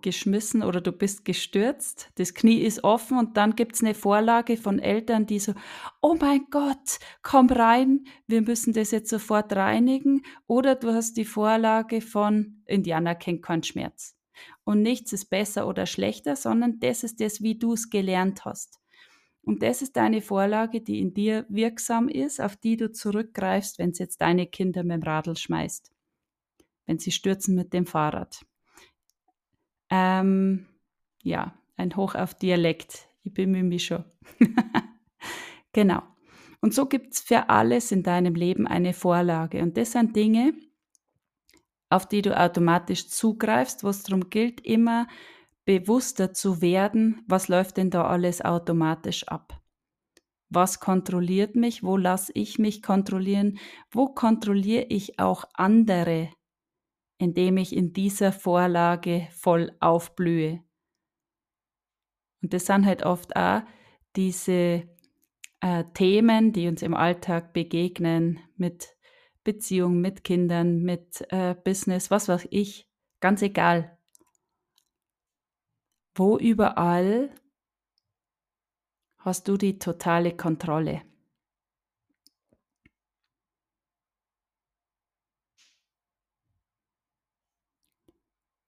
geschmissen 0.00 0.62
oder 0.62 0.80
du 0.80 0.92
bist 0.92 1.24
gestürzt, 1.24 2.10
das 2.16 2.34
Knie 2.34 2.60
ist 2.60 2.84
offen 2.84 3.18
und 3.18 3.36
dann 3.36 3.56
gibt 3.56 3.74
es 3.74 3.82
eine 3.82 3.94
Vorlage 3.94 4.56
von 4.56 4.78
Eltern, 4.78 5.26
die 5.26 5.40
so, 5.40 5.54
oh 6.00 6.16
mein 6.20 6.46
Gott, 6.50 6.98
komm 7.22 7.48
rein, 7.48 8.04
wir 8.26 8.42
müssen 8.42 8.72
das 8.72 8.92
jetzt 8.92 9.10
sofort 9.10 9.52
reinigen. 9.54 10.22
Oder 10.46 10.76
du 10.76 10.92
hast 10.92 11.16
die 11.16 11.24
Vorlage 11.24 12.00
von 12.00 12.62
Indianer 12.66 13.16
kennt 13.16 13.42
keinen 13.42 13.64
Schmerz. 13.64 14.16
Und 14.64 14.82
nichts 14.82 15.12
ist 15.12 15.30
besser 15.30 15.66
oder 15.66 15.86
schlechter, 15.86 16.36
sondern 16.36 16.78
das 16.78 17.02
ist 17.02 17.20
das, 17.20 17.42
wie 17.42 17.58
du 17.58 17.72
es 17.72 17.90
gelernt 17.90 18.44
hast. 18.44 18.78
Und 19.48 19.62
das 19.62 19.80
ist 19.80 19.96
deine 19.96 20.20
Vorlage, 20.20 20.82
die 20.82 21.00
in 21.00 21.14
dir 21.14 21.46
wirksam 21.48 22.10
ist, 22.10 22.38
auf 22.38 22.56
die 22.56 22.76
du 22.76 22.92
zurückgreifst, 22.92 23.78
wenn 23.78 23.92
es 23.92 23.98
jetzt 23.98 24.20
deine 24.20 24.46
Kinder 24.46 24.84
mit 24.84 24.96
dem 24.96 25.02
Radl 25.04 25.38
schmeißt. 25.38 25.90
Wenn 26.84 26.98
sie 26.98 27.12
stürzen 27.12 27.54
mit 27.54 27.72
dem 27.72 27.86
Fahrrad. 27.86 28.44
Ähm, 29.88 30.66
ja, 31.22 31.58
ein 31.78 31.96
Hoch 31.96 32.14
auf 32.14 32.34
Dialekt. 32.34 33.08
Ich 33.22 33.32
bemühe 33.32 33.62
mich 33.62 33.86
schon. 33.86 34.04
genau. 35.72 36.02
Und 36.60 36.74
so 36.74 36.84
gibt 36.84 37.14
es 37.14 37.20
für 37.20 37.48
alles 37.48 37.90
in 37.90 38.02
deinem 38.02 38.34
Leben 38.34 38.66
eine 38.66 38.92
Vorlage. 38.92 39.62
Und 39.62 39.78
das 39.78 39.92
sind 39.92 40.14
Dinge, 40.14 40.52
auf 41.88 42.06
die 42.06 42.20
du 42.20 42.38
automatisch 42.38 43.08
zugreifst, 43.08 43.82
wo 43.82 43.88
es 43.88 44.02
darum 44.02 44.28
gilt, 44.28 44.60
immer 44.60 45.08
bewusster 45.68 46.32
zu 46.32 46.62
werden, 46.62 47.22
was 47.28 47.48
läuft 47.48 47.76
denn 47.76 47.90
da 47.90 48.06
alles 48.06 48.42
automatisch 48.42 49.28
ab. 49.28 49.60
Was 50.48 50.80
kontrolliert 50.80 51.56
mich? 51.56 51.82
Wo 51.82 51.98
lasse 51.98 52.32
ich 52.34 52.58
mich 52.58 52.82
kontrollieren? 52.82 53.58
Wo 53.90 54.06
kontrolliere 54.08 54.86
ich 54.88 55.20
auch 55.20 55.44
andere 55.52 56.30
indem 57.18 57.56
ich 57.56 57.76
in 57.76 57.92
dieser 57.92 58.32
Vorlage 58.32 59.28
voll 59.32 59.72
aufblühe. 59.80 60.62
Und 62.42 62.52
das 62.52 62.66
sind 62.66 62.86
halt 62.86 63.02
oft 63.02 63.34
auch 63.36 63.62
diese 64.14 64.88
äh, 65.60 65.84
Themen, 65.94 66.52
die 66.52 66.68
uns 66.68 66.82
im 66.82 66.94
Alltag 66.94 67.52
begegnen, 67.52 68.38
mit 68.56 68.96
Beziehungen, 69.42 70.00
mit 70.00 70.22
Kindern, 70.22 70.82
mit 70.82 71.26
äh, 71.30 71.56
Business, 71.56 72.10
was 72.10 72.28
weiß 72.28 72.46
ich, 72.50 72.88
ganz 73.20 73.42
egal. 73.42 73.97
Wo 76.18 76.36
überall 76.36 77.32
hast 79.18 79.46
du 79.46 79.56
die 79.56 79.78
totale 79.78 80.36
Kontrolle. 80.36 81.02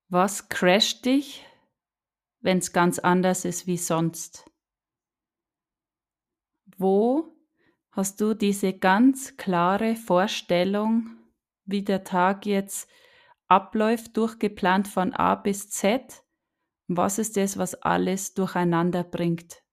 Was 0.07 0.47
crasht 0.47 1.03
dich, 1.03 1.45
wenn 2.39 2.59
es 2.59 2.71
ganz 2.71 2.99
anders 2.99 3.43
ist 3.43 3.67
wie 3.67 3.77
sonst? 3.77 4.49
Wo 6.77 7.35
hast 7.91 8.21
du 8.21 8.33
diese 8.33 8.71
ganz 8.71 9.35
klare 9.35 9.97
Vorstellung, 9.97 11.17
wie 11.65 11.83
der 11.83 12.05
Tag 12.05 12.45
jetzt 12.45 12.89
abläuft, 13.47 14.15
durchgeplant 14.15 14.87
von 14.87 15.11
A 15.11 15.35
bis 15.35 15.69
Z? 15.69 16.23
Was 16.97 17.19
ist 17.19 17.37
das, 17.37 17.57
was 17.57 17.75
alles 17.75 18.33
durcheinander 18.33 19.03
bringt? 19.03 19.63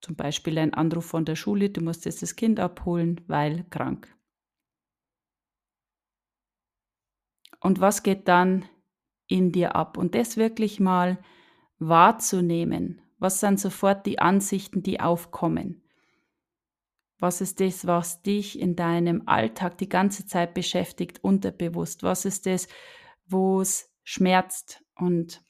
Zum 0.00 0.16
Beispiel 0.16 0.58
ein 0.58 0.74
Anruf 0.74 1.06
von 1.06 1.24
der 1.24 1.36
Schule, 1.36 1.70
du 1.70 1.80
musst 1.80 2.04
jetzt 2.04 2.22
das 2.22 2.36
Kind 2.36 2.60
abholen, 2.60 3.20
weil 3.26 3.64
krank. 3.70 4.14
und 7.60 7.80
was 7.80 8.02
geht 8.02 8.28
dann 8.28 8.64
in 9.26 9.52
dir 9.52 9.76
ab. 9.76 9.96
Und 9.96 10.14
das 10.14 10.36
wirklich 10.36 10.80
mal 10.80 11.18
wahrzunehmen. 11.78 13.02
Was 13.18 13.40
sind 13.40 13.60
sofort 13.60 14.06
die 14.06 14.18
Ansichten, 14.18 14.82
die 14.82 15.00
aufkommen? 15.00 15.82
Was 17.18 17.40
ist 17.40 17.60
das, 17.60 17.86
was 17.86 18.22
dich 18.22 18.58
in 18.58 18.76
deinem 18.76 19.24
Alltag 19.26 19.76
die 19.78 19.88
ganze 19.88 20.24
Zeit 20.24 20.54
beschäftigt, 20.54 21.22
unterbewusst? 21.24 22.04
Was 22.04 22.24
ist 22.24 22.46
das, 22.46 22.68
wo 23.26 23.60
es 23.60 23.87
schmerzt? 24.08 24.84
Und 24.94 25.42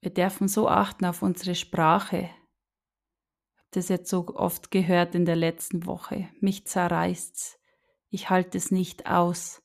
wir 0.00 0.12
dürfen 0.12 0.48
so 0.48 0.68
achten 0.68 1.04
auf 1.04 1.22
unsere 1.22 1.54
Sprache. 1.54 2.30
Ich 3.54 3.58
habe 3.58 3.68
das 3.72 3.88
jetzt 3.88 4.10
so 4.10 4.26
oft 4.28 4.70
gehört 4.70 5.14
in 5.14 5.24
der 5.24 5.36
letzten 5.36 5.86
Woche. 5.86 6.28
Mich 6.40 6.66
zerreißt's. 6.66 7.58
Ich 8.10 8.30
halte 8.30 8.58
es 8.58 8.70
nicht 8.70 9.06
aus. 9.06 9.62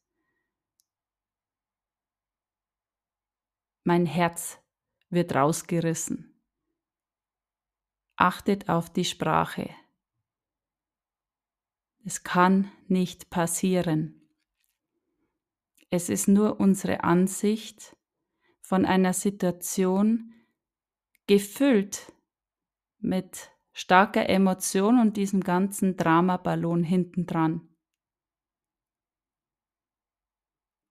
mein 3.88 4.06
Herz 4.06 4.60
wird 5.10 5.34
rausgerissen. 5.34 6.44
Achtet 8.18 8.68
auf 8.68 8.90
die 8.90 9.06
Sprache. 9.06 9.70
Es 12.04 12.24
kann 12.24 12.70
nicht 12.90 13.30
passieren. 13.30 14.27
Es 15.90 16.10
ist 16.10 16.28
nur 16.28 16.60
unsere 16.60 17.04
Ansicht 17.04 17.96
von 18.62 18.86
einer 18.86 19.14
Situation 19.14 20.34
gefüllt 21.28 22.12
mit 23.00 23.52
starker 23.72 24.28
Emotion 24.28 25.00
und 25.00 25.18
diesem 25.18 25.42
ganzen 25.42 25.96
Dramaballon 25.96 26.84
hintendran. 26.84 27.70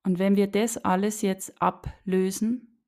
Und 0.04 0.18
wenn 0.18 0.36
wir 0.36 0.46
das 0.46 0.78
alles 0.78 1.20
jetzt 1.20 1.60
ablösen, 1.60 2.80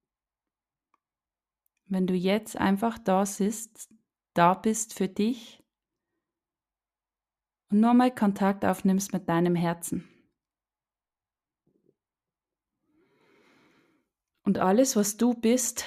wenn 1.87 2.07
du 2.07 2.15
jetzt 2.15 2.57
einfach 2.57 2.97
da 2.99 3.27
sitzt, 3.27 3.93
da 4.35 4.55
bist 4.55 4.95
für 4.95 5.09
dich 5.09 5.63
und 7.71 7.81
nur 7.81 7.93
mal 7.93 8.15
Kontakt 8.15 8.65
aufnimmst 8.65 9.13
mit 9.13 9.29
deinem 9.29 9.57
Herzen. 9.57 10.09
Und 14.49 14.61
alles, 14.61 14.97
was 14.97 15.19
du 15.19 15.35
bist, 15.35 15.85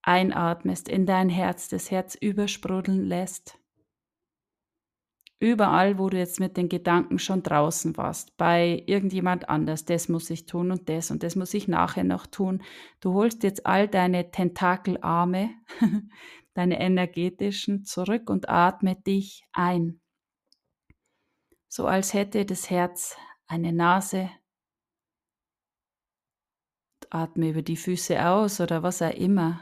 einatmest 0.00 0.88
in 0.88 1.04
dein 1.04 1.28
Herz, 1.28 1.68
das 1.68 1.90
Herz 1.90 2.14
übersprudeln 2.14 3.04
lässt. 3.04 3.58
Überall, 5.38 5.98
wo 5.98 6.08
du 6.08 6.16
jetzt 6.16 6.40
mit 6.40 6.56
den 6.56 6.70
Gedanken 6.70 7.18
schon 7.18 7.42
draußen 7.42 7.98
warst, 7.98 8.38
bei 8.38 8.82
irgendjemand 8.86 9.50
anders, 9.50 9.84
das 9.84 10.08
muss 10.08 10.30
ich 10.30 10.46
tun 10.46 10.70
und 10.70 10.88
das 10.88 11.10
und 11.10 11.22
das 11.22 11.36
muss 11.36 11.52
ich 11.52 11.68
nachher 11.68 12.04
noch 12.04 12.26
tun. 12.26 12.62
Du 13.00 13.12
holst 13.12 13.42
jetzt 13.42 13.66
all 13.66 13.86
deine 13.86 14.30
Tentakelarme, 14.30 15.50
deine 16.54 16.80
energetischen 16.80 17.84
zurück 17.84 18.30
und 18.30 18.48
atme 18.48 18.96
dich 18.96 19.44
ein. 19.52 20.00
So 21.68 21.84
als 21.84 22.14
hätte 22.14 22.46
das 22.46 22.70
Herz 22.70 23.14
eine 23.46 23.74
Nase. 23.74 24.30
Atme 27.10 27.50
über 27.50 27.62
die 27.62 27.76
Füße 27.76 28.26
aus 28.26 28.60
oder 28.60 28.82
was 28.82 29.02
auch 29.02 29.14
immer. 29.14 29.60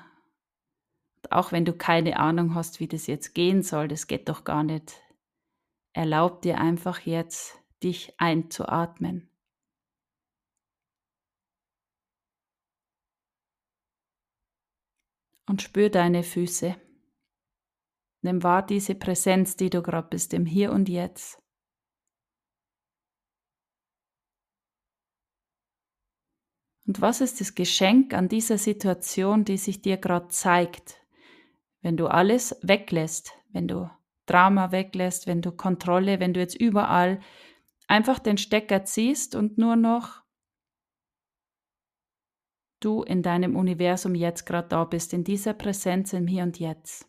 auch 1.30 1.52
wenn 1.52 1.64
du 1.64 1.72
keine 1.72 2.18
Ahnung 2.18 2.54
hast, 2.54 2.80
wie 2.80 2.86
das 2.88 3.06
jetzt 3.06 3.34
gehen 3.34 3.62
soll, 3.62 3.88
das 3.88 4.06
geht 4.06 4.28
doch 4.28 4.44
gar 4.44 4.62
nicht 4.62 5.00
Erlaub 5.96 6.42
dir 6.42 6.58
einfach 6.58 7.00
jetzt, 7.00 7.56
dich 7.84 8.18
einzuatmen. 8.18 9.30
Und 15.46 15.62
spür 15.62 15.88
deine 15.88 16.24
Füße. 16.24 16.74
Nimm 18.22 18.42
wahr 18.42 18.66
diese 18.66 18.96
Präsenz, 18.96 19.56
die 19.56 19.70
du 19.70 19.82
gerade 19.82 20.08
bist, 20.08 20.34
im 20.34 20.46
Hier 20.46 20.72
und 20.72 20.88
Jetzt. 20.88 21.43
Und 26.86 27.00
was 27.00 27.20
ist 27.20 27.40
das 27.40 27.54
Geschenk 27.54 28.12
an 28.12 28.28
dieser 28.28 28.58
Situation, 28.58 29.44
die 29.44 29.56
sich 29.56 29.80
dir 29.80 29.96
gerade 29.96 30.28
zeigt, 30.28 30.98
wenn 31.80 31.96
du 31.96 32.06
alles 32.06 32.58
weglässt, 32.62 33.32
wenn 33.52 33.68
du 33.68 33.90
Drama 34.26 34.72
weglässt, 34.72 35.26
wenn 35.26 35.42
du 35.42 35.52
Kontrolle, 35.52 36.20
wenn 36.20 36.34
du 36.34 36.40
jetzt 36.40 36.58
überall 36.58 37.20
einfach 37.86 38.18
den 38.18 38.38
Stecker 38.38 38.84
ziehst 38.84 39.34
und 39.34 39.58
nur 39.58 39.76
noch 39.76 40.22
du 42.80 43.02
in 43.02 43.22
deinem 43.22 43.56
Universum 43.56 44.14
jetzt 44.14 44.44
gerade 44.44 44.68
da 44.68 44.84
bist, 44.84 45.12
in 45.14 45.24
dieser 45.24 45.54
Präsenz 45.54 46.12
im 46.12 46.26
Hier 46.26 46.42
und 46.42 46.58
Jetzt. 46.58 47.08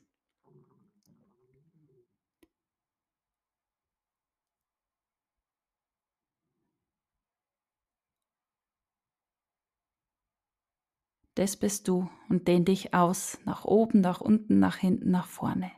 Das 11.35 11.57
bist 11.57 11.89
du 11.89 12.09
und 12.29 12.47
dehn 12.47 12.63
dich 12.63 12.93
aus, 12.93 13.37
nach 13.43 13.65
oben, 13.65 13.99
nach 13.99 14.21
unten, 14.21 14.59
nach 14.59 14.77
hinten, 14.77 15.11
nach 15.11 15.27
vorne. 15.27 15.71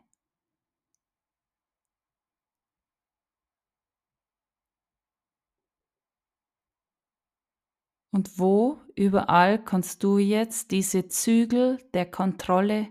Und 8.11 8.39
wo 8.39 8.79
überall 8.95 9.63
kannst 9.63 10.03
du 10.03 10.17
jetzt 10.17 10.71
diese 10.71 11.07
Zügel 11.07 11.77
der 11.93 12.09
Kontrolle 12.09 12.89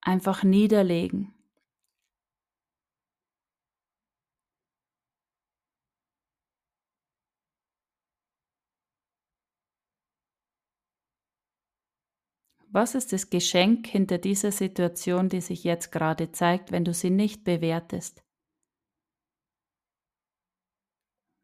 einfach 0.00 0.42
niederlegen? 0.42 1.34
Was 12.74 12.94
ist 12.94 13.12
das 13.12 13.28
Geschenk 13.28 13.86
hinter 13.86 14.16
dieser 14.16 14.50
Situation, 14.50 15.28
die 15.28 15.42
sich 15.42 15.62
jetzt 15.62 15.92
gerade 15.92 16.32
zeigt, 16.32 16.72
wenn 16.72 16.86
du 16.86 16.94
sie 16.94 17.10
nicht 17.10 17.44
bewertest? 17.44 18.24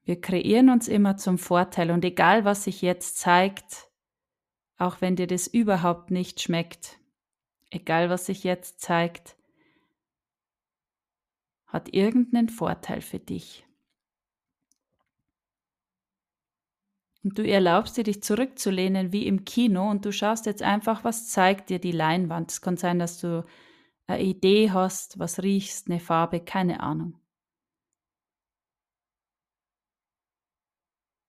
Wir 0.05 0.19
kreieren 0.23 0.71
uns 0.71 0.89
immer 0.89 1.19
zum 1.19 1.37
Vorteil 1.37 1.91
und 1.91 2.03
egal 2.03 2.47
was 2.47 2.65
sich 2.65 2.81
jetzt 2.81 3.19
zeigt, 3.19 3.91
auch 4.79 5.03
wenn 5.03 5.17
dir 5.17 5.27
das 5.27 5.47
überhaupt 5.47 6.11
nicht 6.11 6.41
schmeckt, 6.41 6.99
egal 7.69 8.09
was 8.09 8.25
sich 8.25 8.43
jetzt 8.43 8.81
zeigt, 8.81 9.37
hat 11.67 11.93
irgendeinen 11.93 12.49
Vorteil 12.49 13.03
für 13.03 13.19
dich. 13.19 13.68
Und 17.29 17.37
du 17.37 17.47
erlaubst 17.47 17.99
dir, 17.99 18.05
dich 18.05 18.23
zurückzulehnen 18.23 19.13
wie 19.13 19.27
im 19.27 19.45
Kino 19.45 19.91
und 19.91 20.07
du 20.07 20.13
schaust 20.13 20.47
jetzt 20.47 20.63
einfach, 20.63 21.05
was 21.05 21.29
zeigt 21.29 21.69
dir 21.69 21.79
die 21.79 21.93
Leinwand. 21.93 22.51
Es 22.51 22.63
kann 22.63 22.79
sein, 22.79 22.99
dass 22.99 23.21
du 23.21 23.45
eine 24.07 24.23
Idee 24.23 24.71
hast, 24.71 25.19
was 25.19 25.43
riechst, 25.43 25.91
eine 25.91 26.01
Farbe, 26.01 26.41
keine 26.41 26.81
Ahnung. 26.81 27.21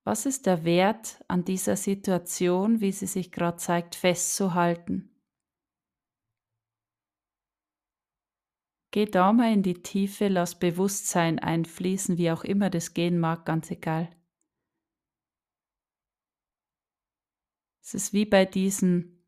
Was 0.05 0.25
ist 0.25 0.45
der 0.45 0.63
Wert 0.63 1.21
an 1.27 1.43
dieser 1.43 1.75
Situation, 1.75 2.79
wie 2.79 2.93
sie 2.93 3.05
sich 3.05 3.33
gerade 3.33 3.57
zeigt, 3.57 3.95
festzuhalten? 3.95 5.09
Geh 8.91 9.05
da 9.05 9.33
mal 9.33 9.51
in 9.51 9.63
die 9.63 9.83
Tiefe, 9.83 10.29
lass 10.29 10.57
Bewusstsein 10.57 11.39
einfließen, 11.39 12.17
wie 12.17 12.31
auch 12.31 12.45
immer 12.45 12.69
das 12.69 12.93
gehen 12.93 13.19
mag, 13.19 13.45
ganz 13.45 13.69
egal. 13.69 14.09
Es 17.89 17.95
ist 17.95 18.13
wie 18.13 18.25
bei 18.25 18.45
diesen 18.45 19.25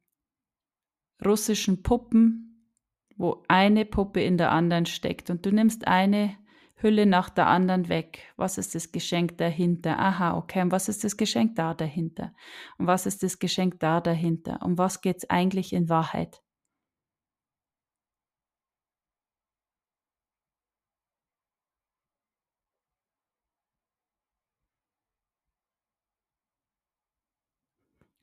russischen 1.26 1.82
Puppen, 1.82 2.78
wo 3.18 3.44
eine 3.48 3.86
Puppe 3.86 4.22
in 4.22 4.38
der 4.38 4.52
anderen 4.52 4.86
steckt 4.86 5.32
und 5.32 5.44
du 5.48 5.52
nimmst 5.52 5.88
eine 5.88 6.38
Hülle 6.76 7.08
nach 7.08 7.32
der 7.32 7.48
anderen 7.48 7.90
weg. 7.90 8.22
Was 8.38 8.60
ist 8.60 8.76
das 8.76 8.92
Geschenk 8.92 9.40
dahinter? 9.40 9.98
Aha, 9.98 10.38
okay. 10.38 10.62
Und 10.62 10.72
was 10.72 10.90
ist 10.90 11.04
das 11.04 11.18
Geschenk 11.18 11.56
da 11.56 11.74
dahinter? 11.74 12.36
Und 12.78 12.86
was 12.86 13.08
ist 13.08 13.24
das 13.24 13.40
Geschenk 13.40 13.80
da 13.80 14.00
dahinter? 14.00 14.60
Um 14.64 14.78
was 14.78 15.02
geht 15.02 15.18
es 15.18 15.30
eigentlich 15.32 15.74
in 15.74 15.90
Wahrheit? 15.90 16.44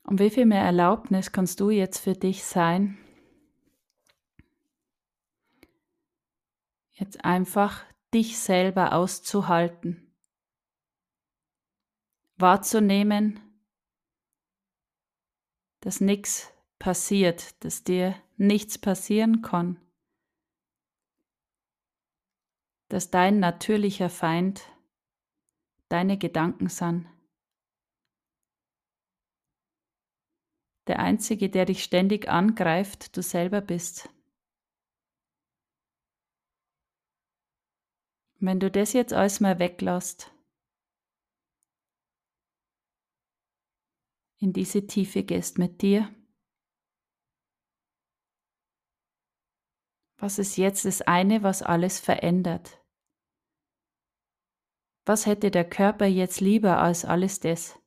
Und 0.09 0.17
wie 0.17 0.31
viel 0.31 0.47
mehr 0.47 0.63
Erlaubnis 0.63 1.31
kannst 1.31 1.59
du 1.59 1.69
jetzt 1.69 1.99
für 1.99 2.13
dich 2.13 2.43
sein? 2.43 2.97
Jetzt 6.93 7.23
einfach 7.23 7.85
dich 8.11 8.39
selber 8.39 8.93
auszuhalten, 8.93 10.11
wahrzunehmen, 12.37 13.39
dass 15.81 16.01
nichts 16.01 16.51
passiert, 16.79 17.63
dass 17.63 17.83
dir 17.83 18.15
nichts 18.35 18.79
passieren 18.79 19.43
kann, 19.43 19.79
dass 22.87 23.11
dein 23.11 23.39
natürlicher 23.39 24.09
Feind 24.09 24.63
deine 25.87 26.17
Gedanken 26.17 26.67
sind. 26.67 27.05
Der 30.89 30.97
Einzige, 30.97 31.51
der 31.51 31.65
dich 31.65 31.83
ständig 31.83 32.29
angreift, 32.29 33.15
du 33.15 33.21
selber 33.21 33.61
bist. 33.61 34.09
Wenn 38.39 38.59
du 38.59 38.71
das 38.71 38.93
jetzt 38.93 39.13
alles 39.13 39.39
mal 39.39 39.59
weglässt, 39.59 40.33
in 44.39 44.51
diese 44.51 44.87
Tiefe 44.87 45.21
gehst 45.21 45.59
mit 45.59 45.83
dir, 45.83 46.11
was 50.17 50.39
ist 50.39 50.57
jetzt 50.57 50.85
das 50.85 51.03
eine, 51.03 51.43
was 51.43 51.61
alles 51.61 51.99
verändert? 51.99 52.83
Was 55.05 55.27
hätte 55.27 55.51
der 55.51 55.69
Körper 55.69 56.07
jetzt 56.07 56.41
lieber 56.41 56.79
als 56.79 57.05
alles 57.05 57.39
das? 57.39 57.78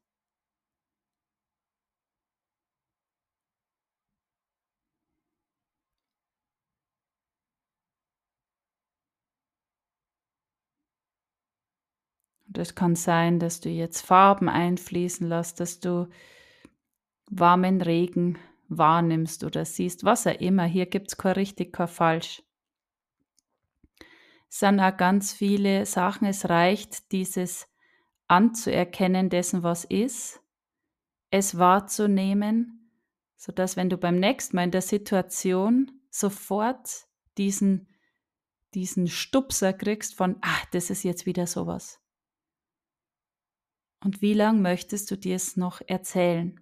Es 12.57 12.75
kann 12.75 12.97
sein, 12.97 13.39
dass 13.39 13.61
du 13.61 13.69
jetzt 13.69 14.03
Farben 14.03 14.49
einfließen 14.49 15.29
lässt, 15.29 15.61
dass 15.61 15.81
du 15.81 16.09
warmen 17.31 17.81
Regen 17.81 18.39
wahrnimmst 18.69 19.45
oder 19.45 19.65
siehst, 19.65 20.05
was 20.05 20.27
auch 20.27 20.41
immer. 20.41 20.65
Hier 20.65 20.87
gibt 20.87 21.09
es 21.09 21.17
kein 21.17 21.33
richtig, 21.33 21.73
kein 21.73 21.89
falsch. 21.89 22.43
Es 24.49 24.59
sind 24.59 24.81
auch 24.81 24.97
ganz 24.97 25.33
viele 25.33 25.87
Sachen. 25.87 26.27
Es 26.27 26.49
reicht, 26.49 27.11
dieses 27.13 27.69
anzuerkennen 28.29 29.31
dessen, 29.31 29.63
was 29.63 29.85
ist, 29.85 30.43
es 31.31 31.57
wahrzunehmen, 31.57 32.91
sodass 33.37 33.77
wenn 33.77 33.91
du 33.91 33.97
beim 33.97 34.19
nächsten 34.19 34.57
Mal 34.57 34.65
in 34.65 34.71
der 34.71 34.83
Situation 34.83 35.91
sofort 36.11 37.07
diesen, 37.39 37.89
diesen 38.75 39.09
Stupser 39.09 39.73
kriegst 39.73 40.15
von, 40.15 40.37
ah, 40.43 40.63
das 40.73 40.91
ist 40.91 41.03
jetzt 41.03 41.25
wieder 41.25 41.47
sowas. 41.47 42.02
Und 44.03 44.21
wie 44.21 44.35
lang 44.35 44.63
möchtest 44.63 45.11
du 45.11 45.17
dir 45.17 45.37
es 45.37 45.57
noch 45.57 45.81
erzählen? 45.87 46.61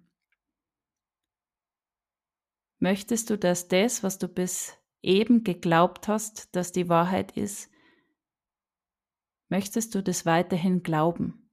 Möchtest 2.77 3.29
du, 3.29 3.37
dass 3.37 3.67
das, 3.67 4.03
was 4.03 4.19
du 4.19 4.27
bis 4.27 4.77
eben 5.01 5.43
geglaubt 5.43 6.07
hast, 6.07 6.55
dass 6.55 6.71
die 6.71 6.87
Wahrheit 6.87 7.35
ist, 7.35 7.71
möchtest 9.49 9.95
du 9.95 10.03
das 10.03 10.25
weiterhin 10.25 10.83
glauben? 10.83 11.49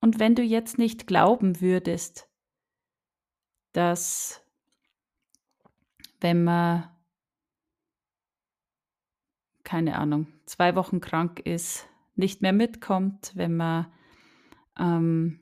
Und 0.00 0.18
wenn 0.18 0.34
du 0.34 0.42
jetzt 0.42 0.78
nicht 0.78 1.06
glauben 1.06 1.60
würdest, 1.60 2.28
dass 3.72 4.44
wenn 6.20 6.42
man, 6.42 6.90
keine 9.62 9.98
Ahnung, 9.98 10.26
zwei 10.46 10.74
Wochen 10.74 11.00
krank 11.00 11.40
ist, 11.40 11.88
nicht 12.22 12.40
mehr 12.40 12.52
mitkommt, 12.52 13.32
wenn 13.34 13.56
man 13.56 13.92
ähm, 14.78 15.40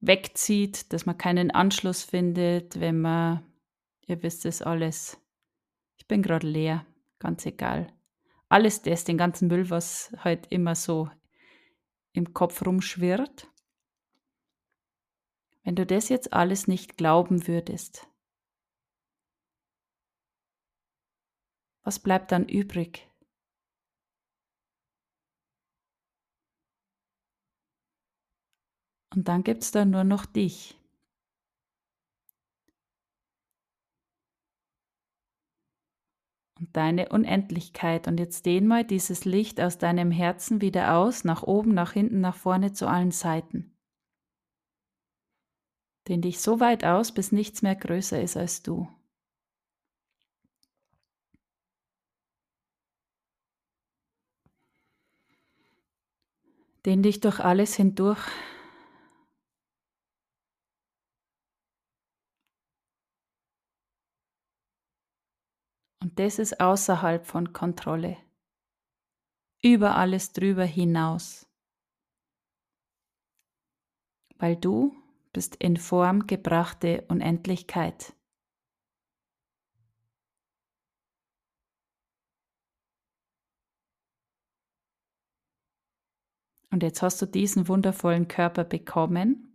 wegzieht, 0.00 0.92
dass 0.92 1.06
man 1.06 1.16
keinen 1.16 1.52
Anschluss 1.52 2.02
findet, 2.02 2.80
wenn 2.80 3.00
man, 3.00 3.46
ihr 4.06 4.22
wisst 4.24 4.44
es 4.44 4.62
alles, 4.62 5.16
ich 5.96 6.08
bin 6.08 6.22
gerade 6.22 6.46
leer, 6.46 6.84
ganz 7.20 7.46
egal. 7.46 7.86
Alles 8.48 8.82
das, 8.82 9.04
den 9.04 9.16
ganzen 9.16 9.46
Müll, 9.46 9.70
was 9.70 10.12
halt 10.18 10.48
immer 10.50 10.74
so 10.74 11.08
im 12.12 12.34
Kopf 12.34 12.66
rumschwirrt. 12.66 13.48
Wenn 15.62 15.76
du 15.76 15.86
das 15.86 16.08
jetzt 16.08 16.32
alles 16.32 16.66
nicht 16.66 16.96
glauben 16.96 17.46
würdest, 17.46 18.08
was 21.82 22.00
bleibt 22.00 22.32
dann 22.32 22.48
übrig? 22.48 23.05
Und 29.16 29.28
dann 29.28 29.42
gibt 29.44 29.62
es 29.62 29.70
da 29.70 29.86
nur 29.86 30.04
noch 30.04 30.26
dich. 30.26 30.78
Und 36.60 36.76
deine 36.76 37.08
Unendlichkeit. 37.08 38.08
Und 38.08 38.20
jetzt 38.20 38.44
dehn 38.44 38.66
mal 38.66 38.84
dieses 38.84 39.24
Licht 39.24 39.58
aus 39.58 39.78
deinem 39.78 40.10
Herzen 40.10 40.60
wieder 40.60 40.94
aus, 40.96 41.24
nach 41.24 41.42
oben, 41.42 41.72
nach 41.72 41.92
hinten, 41.92 42.20
nach 42.20 42.36
vorne, 42.36 42.74
zu 42.74 42.86
allen 42.86 43.10
Seiten. 43.10 43.74
Dehn 46.08 46.20
dich 46.20 46.40
so 46.40 46.60
weit 46.60 46.84
aus, 46.84 47.12
bis 47.12 47.32
nichts 47.32 47.62
mehr 47.62 47.74
größer 47.74 48.20
ist 48.20 48.36
als 48.36 48.62
du. 48.62 48.86
Dehn 56.84 57.02
dich 57.02 57.20
durch 57.20 57.40
alles 57.40 57.74
hindurch. 57.74 58.20
Das 66.16 66.38
ist 66.38 66.60
außerhalb 66.60 67.26
von 67.26 67.52
Kontrolle. 67.52 68.16
Über 69.62 69.96
alles 69.96 70.32
drüber 70.32 70.64
hinaus. 70.64 71.46
Weil 74.38 74.56
du 74.56 74.96
bist 75.34 75.56
in 75.56 75.76
Form 75.76 76.26
gebrachte 76.26 77.04
Unendlichkeit. 77.08 78.14
Und 86.70 86.82
jetzt 86.82 87.02
hast 87.02 87.20
du 87.20 87.26
diesen 87.26 87.68
wundervollen 87.68 88.26
Körper 88.26 88.64
bekommen. 88.64 89.45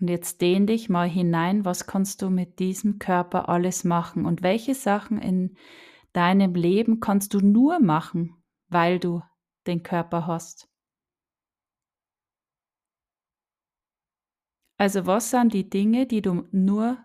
Und 0.00 0.08
jetzt 0.08 0.40
dehn 0.40 0.66
dich 0.66 0.88
mal 0.88 1.08
hinein, 1.08 1.66
was 1.66 1.86
kannst 1.86 2.22
du 2.22 2.30
mit 2.30 2.58
diesem 2.58 2.98
Körper 2.98 3.50
alles 3.50 3.84
machen 3.84 4.24
und 4.24 4.42
welche 4.42 4.74
Sachen 4.74 5.18
in 5.18 5.56
deinem 6.14 6.54
Leben 6.54 7.00
kannst 7.00 7.34
du 7.34 7.40
nur 7.40 7.80
machen, 7.80 8.42
weil 8.68 8.98
du 8.98 9.22
den 9.66 9.82
Körper 9.82 10.26
hast. 10.26 10.68
Also 14.78 15.04
was 15.04 15.30
sind 15.30 15.52
die 15.52 15.68
Dinge, 15.68 16.06
die 16.06 16.22
du 16.22 16.48
nur, 16.50 16.96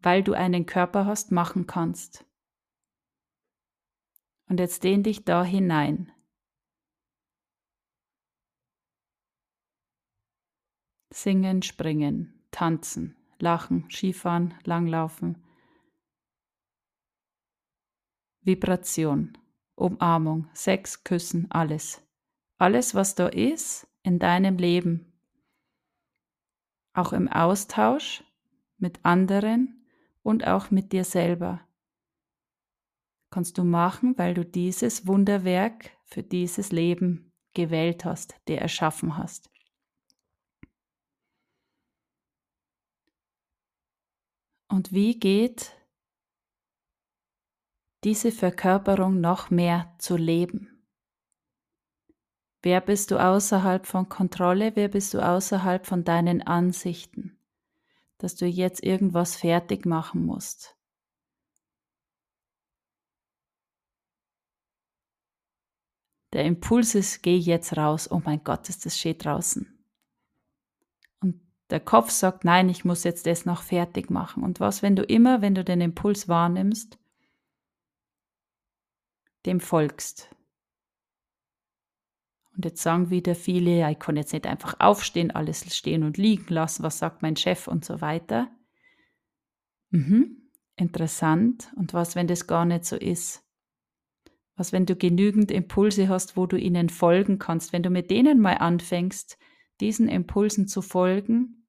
weil 0.00 0.24
du 0.24 0.32
einen 0.32 0.66
Körper 0.66 1.06
hast, 1.06 1.30
machen 1.30 1.68
kannst? 1.68 2.26
Und 4.48 4.58
jetzt 4.58 4.82
dehn 4.82 5.04
dich 5.04 5.24
da 5.24 5.44
hinein. 5.44 6.10
Singen, 11.12 11.62
springen, 11.62 12.40
tanzen, 12.50 13.16
lachen, 13.38 13.90
Skifahren, 13.90 14.54
langlaufen. 14.64 15.42
Vibration, 18.42 19.36
Umarmung, 19.74 20.48
Sex, 20.54 21.04
Küssen, 21.04 21.50
alles. 21.50 22.02
Alles, 22.58 22.94
was 22.94 23.14
da 23.14 23.26
ist 23.28 23.86
in 24.02 24.18
deinem 24.18 24.56
Leben. 24.56 25.12
Auch 26.94 27.12
im 27.12 27.28
Austausch 27.28 28.24
mit 28.78 29.04
anderen 29.04 29.86
und 30.22 30.46
auch 30.46 30.70
mit 30.70 30.92
dir 30.92 31.04
selber. 31.04 31.60
Kannst 33.30 33.58
du 33.58 33.64
machen, 33.64 34.16
weil 34.18 34.34
du 34.34 34.44
dieses 34.44 35.06
Wunderwerk 35.06 35.90
für 36.04 36.22
dieses 36.22 36.72
Leben 36.72 37.32
gewählt 37.54 38.04
hast, 38.04 38.34
dir 38.48 38.58
erschaffen 38.58 39.16
hast. 39.16 39.50
Und 44.70 44.92
wie 44.92 45.18
geht 45.18 45.74
diese 48.04 48.30
Verkörperung 48.30 49.20
noch 49.20 49.50
mehr 49.50 49.92
zu 49.98 50.16
leben? 50.16 50.86
Wer 52.62 52.80
bist 52.80 53.10
du 53.10 53.18
außerhalb 53.18 53.84
von 53.84 54.08
Kontrolle? 54.08 54.76
Wer 54.76 54.86
bist 54.86 55.12
du 55.12 55.26
außerhalb 55.26 55.86
von 55.86 56.04
deinen 56.04 56.42
Ansichten? 56.42 57.36
Dass 58.18 58.36
du 58.36 58.46
jetzt 58.46 58.84
irgendwas 58.84 59.34
fertig 59.34 59.86
machen 59.86 60.24
musst. 60.24 60.76
Der 66.32 66.44
Impuls 66.44 66.94
ist, 66.94 67.24
geh 67.24 67.36
jetzt 67.36 67.76
raus. 67.76 68.08
Oh 68.08 68.22
mein 68.24 68.44
Gott, 68.44 68.68
ist 68.68 68.86
das 68.86 68.96
schön 68.96 69.18
draußen. 69.18 69.79
Der 71.70 71.80
Kopf 71.80 72.10
sagt, 72.10 72.44
nein, 72.44 72.68
ich 72.68 72.84
muss 72.84 73.04
jetzt 73.04 73.26
das 73.26 73.46
noch 73.46 73.62
fertig 73.62 74.10
machen. 74.10 74.42
Und 74.42 74.58
was, 74.58 74.82
wenn 74.82 74.96
du 74.96 75.02
immer, 75.02 75.40
wenn 75.40 75.54
du 75.54 75.64
den 75.64 75.80
Impuls 75.80 76.28
wahrnimmst, 76.28 76.98
dem 79.46 79.60
folgst? 79.60 80.34
Und 82.56 82.64
jetzt 82.64 82.82
sagen 82.82 83.10
wieder 83.10 83.34
viele, 83.34 83.78
ja, 83.78 83.90
ich 83.90 83.98
kann 83.98 84.16
jetzt 84.16 84.32
nicht 84.32 84.46
einfach 84.46 84.74
aufstehen, 84.80 85.30
alles 85.30 85.74
stehen 85.74 86.02
und 86.02 86.18
liegen 86.18 86.52
lassen, 86.52 86.82
was 86.82 86.98
sagt 86.98 87.22
mein 87.22 87.36
Chef 87.36 87.68
und 87.68 87.84
so 87.84 88.00
weiter. 88.00 88.50
Mhm, 89.90 90.50
interessant. 90.76 91.72
Und 91.76 91.94
was, 91.94 92.16
wenn 92.16 92.26
das 92.26 92.46
gar 92.46 92.64
nicht 92.64 92.84
so 92.84 92.96
ist? 92.96 93.44
Was, 94.56 94.72
wenn 94.72 94.84
du 94.84 94.96
genügend 94.96 95.50
Impulse 95.50 96.08
hast, 96.08 96.36
wo 96.36 96.46
du 96.46 96.58
ihnen 96.58 96.90
folgen 96.90 97.38
kannst? 97.38 97.72
Wenn 97.72 97.82
du 97.82 97.90
mit 97.90 98.10
denen 98.10 98.40
mal 98.40 98.58
anfängst, 98.58 99.38
diesen 99.80 100.08
Impulsen 100.08 100.68
zu 100.68 100.82
folgen, 100.82 101.59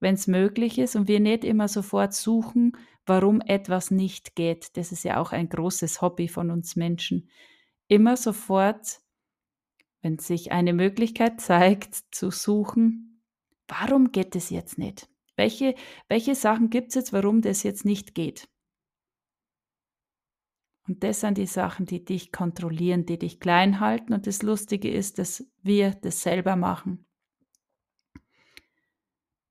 wenn 0.00 0.14
es 0.14 0.26
möglich 0.26 0.78
ist 0.78 0.96
und 0.96 1.08
wir 1.08 1.20
nicht 1.20 1.44
immer 1.44 1.68
sofort 1.68 2.14
suchen, 2.14 2.76
warum 3.06 3.40
etwas 3.40 3.90
nicht 3.90 4.34
geht. 4.34 4.76
Das 4.76 4.92
ist 4.92 5.04
ja 5.04 5.20
auch 5.20 5.32
ein 5.32 5.48
großes 5.48 6.00
Hobby 6.00 6.28
von 6.28 6.50
uns 6.50 6.76
Menschen. 6.76 7.28
Immer 7.86 8.16
sofort, 8.16 9.00
wenn 10.02 10.18
sich 10.18 10.52
eine 10.52 10.72
Möglichkeit 10.72 11.40
zeigt, 11.40 11.94
zu 12.10 12.30
suchen, 12.30 13.22
warum 13.68 14.12
geht 14.12 14.34
es 14.36 14.50
jetzt 14.50 14.78
nicht? 14.78 15.08
Welche, 15.36 15.74
welche 16.08 16.34
Sachen 16.34 16.70
gibt 16.70 16.88
es 16.88 16.94
jetzt, 16.94 17.12
warum 17.12 17.42
das 17.42 17.62
jetzt 17.62 17.84
nicht 17.84 18.14
geht? 18.14 18.48
Und 20.86 21.04
das 21.04 21.20
sind 21.20 21.38
die 21.38 21.46
Sachen, 21.46 21.86
die 21.86 22.04
dich 22.04 22.32
kontrollieren, 22.32 23.06
die 23.06 23.18
dich 23.18 23.38
klein 23.38 23.80
halten. 23.80 24.12
Und 24.12 24.26
das 24.26 24.42
Lustige 24.42 24.90
ist, 24.90 25.18
dass 25.18 25.46
wir 25.62 25.92
das 25.92 26.22
selber 26.22 26.56
machen. 26.56 27.06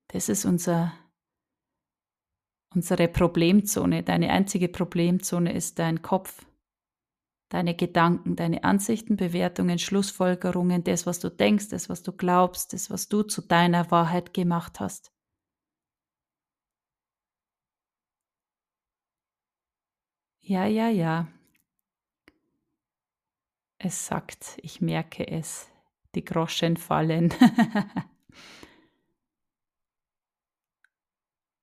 Das 0.09 0.27
ist 0.27 0.43
unser, 0.45 0.91
unsere 2.75 3.07
Problemzone. 3.07 4.03
Deine 4.03 4.31
einzige 4.31 4.67
Problemzone 4.67 5.53
ist 5.53 5.77
dein 5.79 6.01
Kopf, 6.01 6.45
deine 7.49 7.75
Gedanken, 7.75 8.35
deine 8.35 8.63
Ansichten, 8.63 9.17
Bewertungen, 9.17 9.77
Schlussfolgerungen, 9.77 10.83
das, 10.83 11.05
was 11.05 11.19
du 11.19 11.29
denkst, 11.29 11.69
das, 11.69 11.89
was 11.89 12.01
du 12.01 12.11
glaubst, 12.11 12.73
das, 12.73 12.89
was 12.89 13.07
du 13.07 13.21
zu 13.23 13.41
deiner 13.41 13.91
Wahrheit 13.91 14.33
gemacht 14.33 14.79
hast. 14.79 15.11
Ja, 20.41 20.65
ja, 20.65 20.89
ja. 20.89 21.27
Es 23.77 24.07
sagt, 24.07 24.57
ich 24.61 24.81
merke 24.81 25.27
es, 25.27 25.69
die 26.15 26.25
Groschen 26.25 26.77
fallen. 26.77 27.33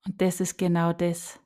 Und 0.06 0.22
das 0.22 0.40
ist 0.40 0.56
genau 0.56 0.92
das. 0.92 1.40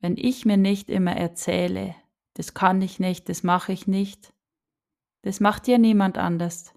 Wenn 0.00 0.16
ich 0.16 0.46
mir 0.46 0.56
nicht 0.56 0.88
immer 0.88 1.16
erzähle, 1.16 1.94
das 2.34 2.54
kann 2.54 2.80
ich 2.80 3.00
nicht, 3.00 3.28
das 3.28 3.42
mache 3.42 3.72
ich 3.72 3.86
nicht, 3.86 4.32
das 5.22 5.40
macht 5.40 5.68
ja 5.68 5.78
niemand 5.78 6.16
anders. 6.16 6.72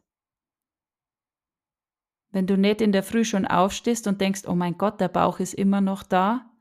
Wenn 2.31 2.47
du 2.47 2.57
nicht 2.57 2.81
in 2.81 2.91
der 2.91 3.03
Früh 3.03 3.23
schon 3.23 3.45
aufstehst 3.45 4.07
und 4.07 4.19
denkst, 4.19 4.47
oh 4.47 4.55
mein 4.55 4.77
Gott, 4.77 4.99
der 4.99 5.07
Bauch 5.07 5.39
ist 5.39 5.53
immer 5.53 5.79
noch 5.79 6.01
da, 6.01 6.51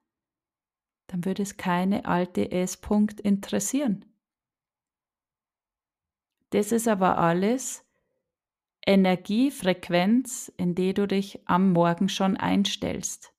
dann 1.06 1.24
würde 1.24 1.42
es 1.42 1.56
keine 1.56 2.04
alte 2.04 2.52
S-Punkt 2.52 3.20
interessieren. 3.20 4.04
Das 6.50 6.70
ist 6.70 6.86
aber 6.86 7.16
alles 7.16 7.82
Energiefrequenz, 8.86 10.52
in 10.56 10.74
die 10.74 10.92
du 10.92 11.06
dich 11.06 11.40
am 11.46 11.72
Morgen 11.72 12.08
schon 12.08 12.36
einstellst. 12.36 13.32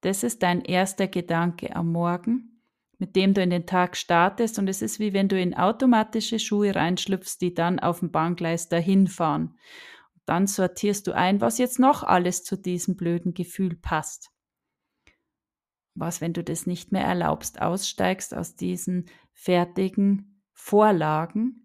Das 0.00 0.22
ist 0.22 0.42
dein 0.42 0.62
erster 0.62 1.06
Gedanke 1.06 1.76
am 1.76 1.92
Morgen, 1.92 2.62
mit 2.98 3.16
dem 3.16 3.34
du 3.34 3.42
in 3.42 3.50
den 3.50 3.66
Tag 3.66 3.96
startest 3.96 4.58
und 4.58 4.68
es 4.68 4.80
ist 4.82 4.98
wie 4.98 5.12
wenn 5.12 5.28
du 5.28 5.40
in 5.40 5.54
automatische 5.54 6.38
Schuhe 6.38 6.74
reinschlüpfst, 6.74 7.38
die 7.40 7.54
dann 7.54 7.78
auf 7.78 8.00
dem 8.00 8.10
Bahngleis 8.10 8.68
dahin 8.68 9.06
fahren. 9.06 9.58
dann 10.26 10.46
sortierst 10.46 11.06
du 11.06 11.12
ein, 11.12 11.42
was 11.42 11.58
jetzt 11.58 11.78
noch 11.78 12.02
alles 12.02 12.44
zu 12.44 12.56
diesem 12.56 12.96
blöden 12.96 13.34
Gefühl 13.34 13.76
passt. 13.76 14.30
Was, 15.94 16.22
wenn 16.22 16.32
du 16.32 16.42
das 16.42 16.66
nicht 16.66 16.92
mehr 16.92 17.04
erlaubst, 17.04 17.60
aussteigst 17.60 18.34
aus 18.34 18.56
diesen 18.56 19.10
fertigen 19.34 20.42
Vorlagen 20.52 21.63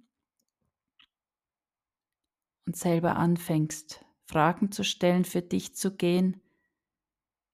und 2.70 2.76
selber 2.76 3.16
anfängst, 3.16 4.06
Fragen 4.28 4.72
zu 4.72 4.84
stellen, 4.84 5.26
für 5.26 5.42
dich 5.42 5.76
zu 5.76 5.98
gehen, 5.98 6.40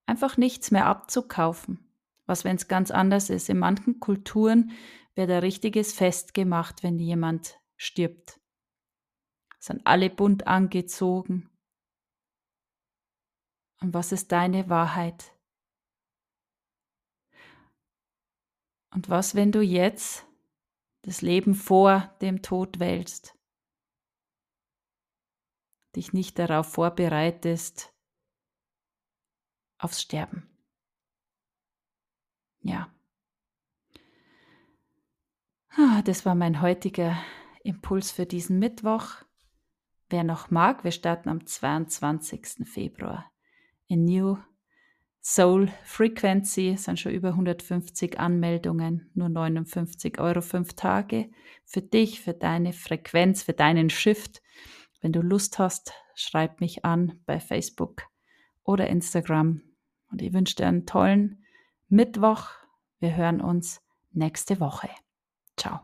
einfach 0.06 0.36
nichts 0.36 0.72
mehr 0.72 0.88
abzukaufen. 0.88 1.90
Was, 2.26 2.44
wenn 2.44 2.58
es 2.58 2.68
ganz 2.68 2.92
anders 2.92 3.30
ist? 3.30 3.48
In 3.48 3.58
manchen 3.58 4.02
Kulturen 4.02 4.72
wird 5.14 5.30
ein 5.30 5.40
richtiges 5.40 5.94
Fest 5.94 6.34
gemacht, 6.34 6.84
wenn 6.84 7.00
jemand 7.00 7.62
stirbt. 7.78 8.42
Sind 9.58 9.88
alle 9.88 10.10
bunt 10.10 10.48
angezogen. 10.48 11.50
Und 13.80 13.94
was 13.94 14.12
ist 14.12 14.34
deine 14.34 14.68
Wahrheit? 14.68 15.32
Und 18.94 19.08
was, 19.08 19.34
wenn 19.34 19.54
du 19.54 19.62
jetzt 19.62 20.26
das 21.04 21.22
Leben 21.22 21.56
vor 21.56 22.14
dem 22.20 22.42
Tod 22.42 22.82
wählst? 22.82 23.34
Dich 25.96 26.14
nicht 26.14 26.38
darauf 26.40 26.68
vorbereitest, 26.74 27.94
aufs 29.78 30.02
Sterben. 30.02 30.50
Ja. 32.62 32.92
Ah, 35.70 36.02
das 36.04 36.26
war 36.26 36.36
mein 36.36 36.62
heutiger 36.62 37.18
Impuls 37.64 38.12
für 38.12 38.26
diesen 38.26 38.60
Mittwoch. 38.60 39.24
Wer 40.10 40.24
noch 40.24 40.52
mag, 40.52 40.84
wir 40.84 40.92
starten 40.92 41.30
am 41.30 41.46
22. 41.46 42.68
Februar 42.68 43.32
in 43.88 44.06
New 44.06 44.38
Soul 45.22 45.72
Frequency. 45.84 46.70
Es 46.76 46.84
sind 46.84 47.00
schon 47.00 47.12
über 47.12 47.30
150 47.30 48.20
Anmeldungen, 48.20 49.10
nur 49.16 49.30
59 49.30 50.20
Euro, 50.20 50.42
fünf 50.42 50.74
Tage. 50.76 51.32
Für 51.66 51.82
dich, 51.82 52.22
für 52.22 52.34
deine 52.34 52.74
Frequenz, 52.74 53.42
für 53.42 53.54
deinen 53.54 53.90
Shift. 53.90 54.44
Wenn 55.06 55.14
du 55.14 55.22
Lust 55.22 55.60
hast, 55.60 55.94
schreib 56.16 56.62
mich 56.62 56.84
an 56.84 57.22
bei 57.28 57.40
Facebook 57.40 58.08
oder 58.64 58.88
Instagram. 58.88 59.62
Und 60.10 60.20
ich 60.20 60.34
wünsche 60.34 60.56
dir 60.56 60.66
einen 60.66 60.88
tollen 60.88 61.46
Mittwoch. 61.90 62.50
Wir 62.98 63.16
hören 63.16 63.40
uns 63.40 63.84
nächste 64.14 64.60
Woche. 64.60 64.90
Ciao. 65.58 65.82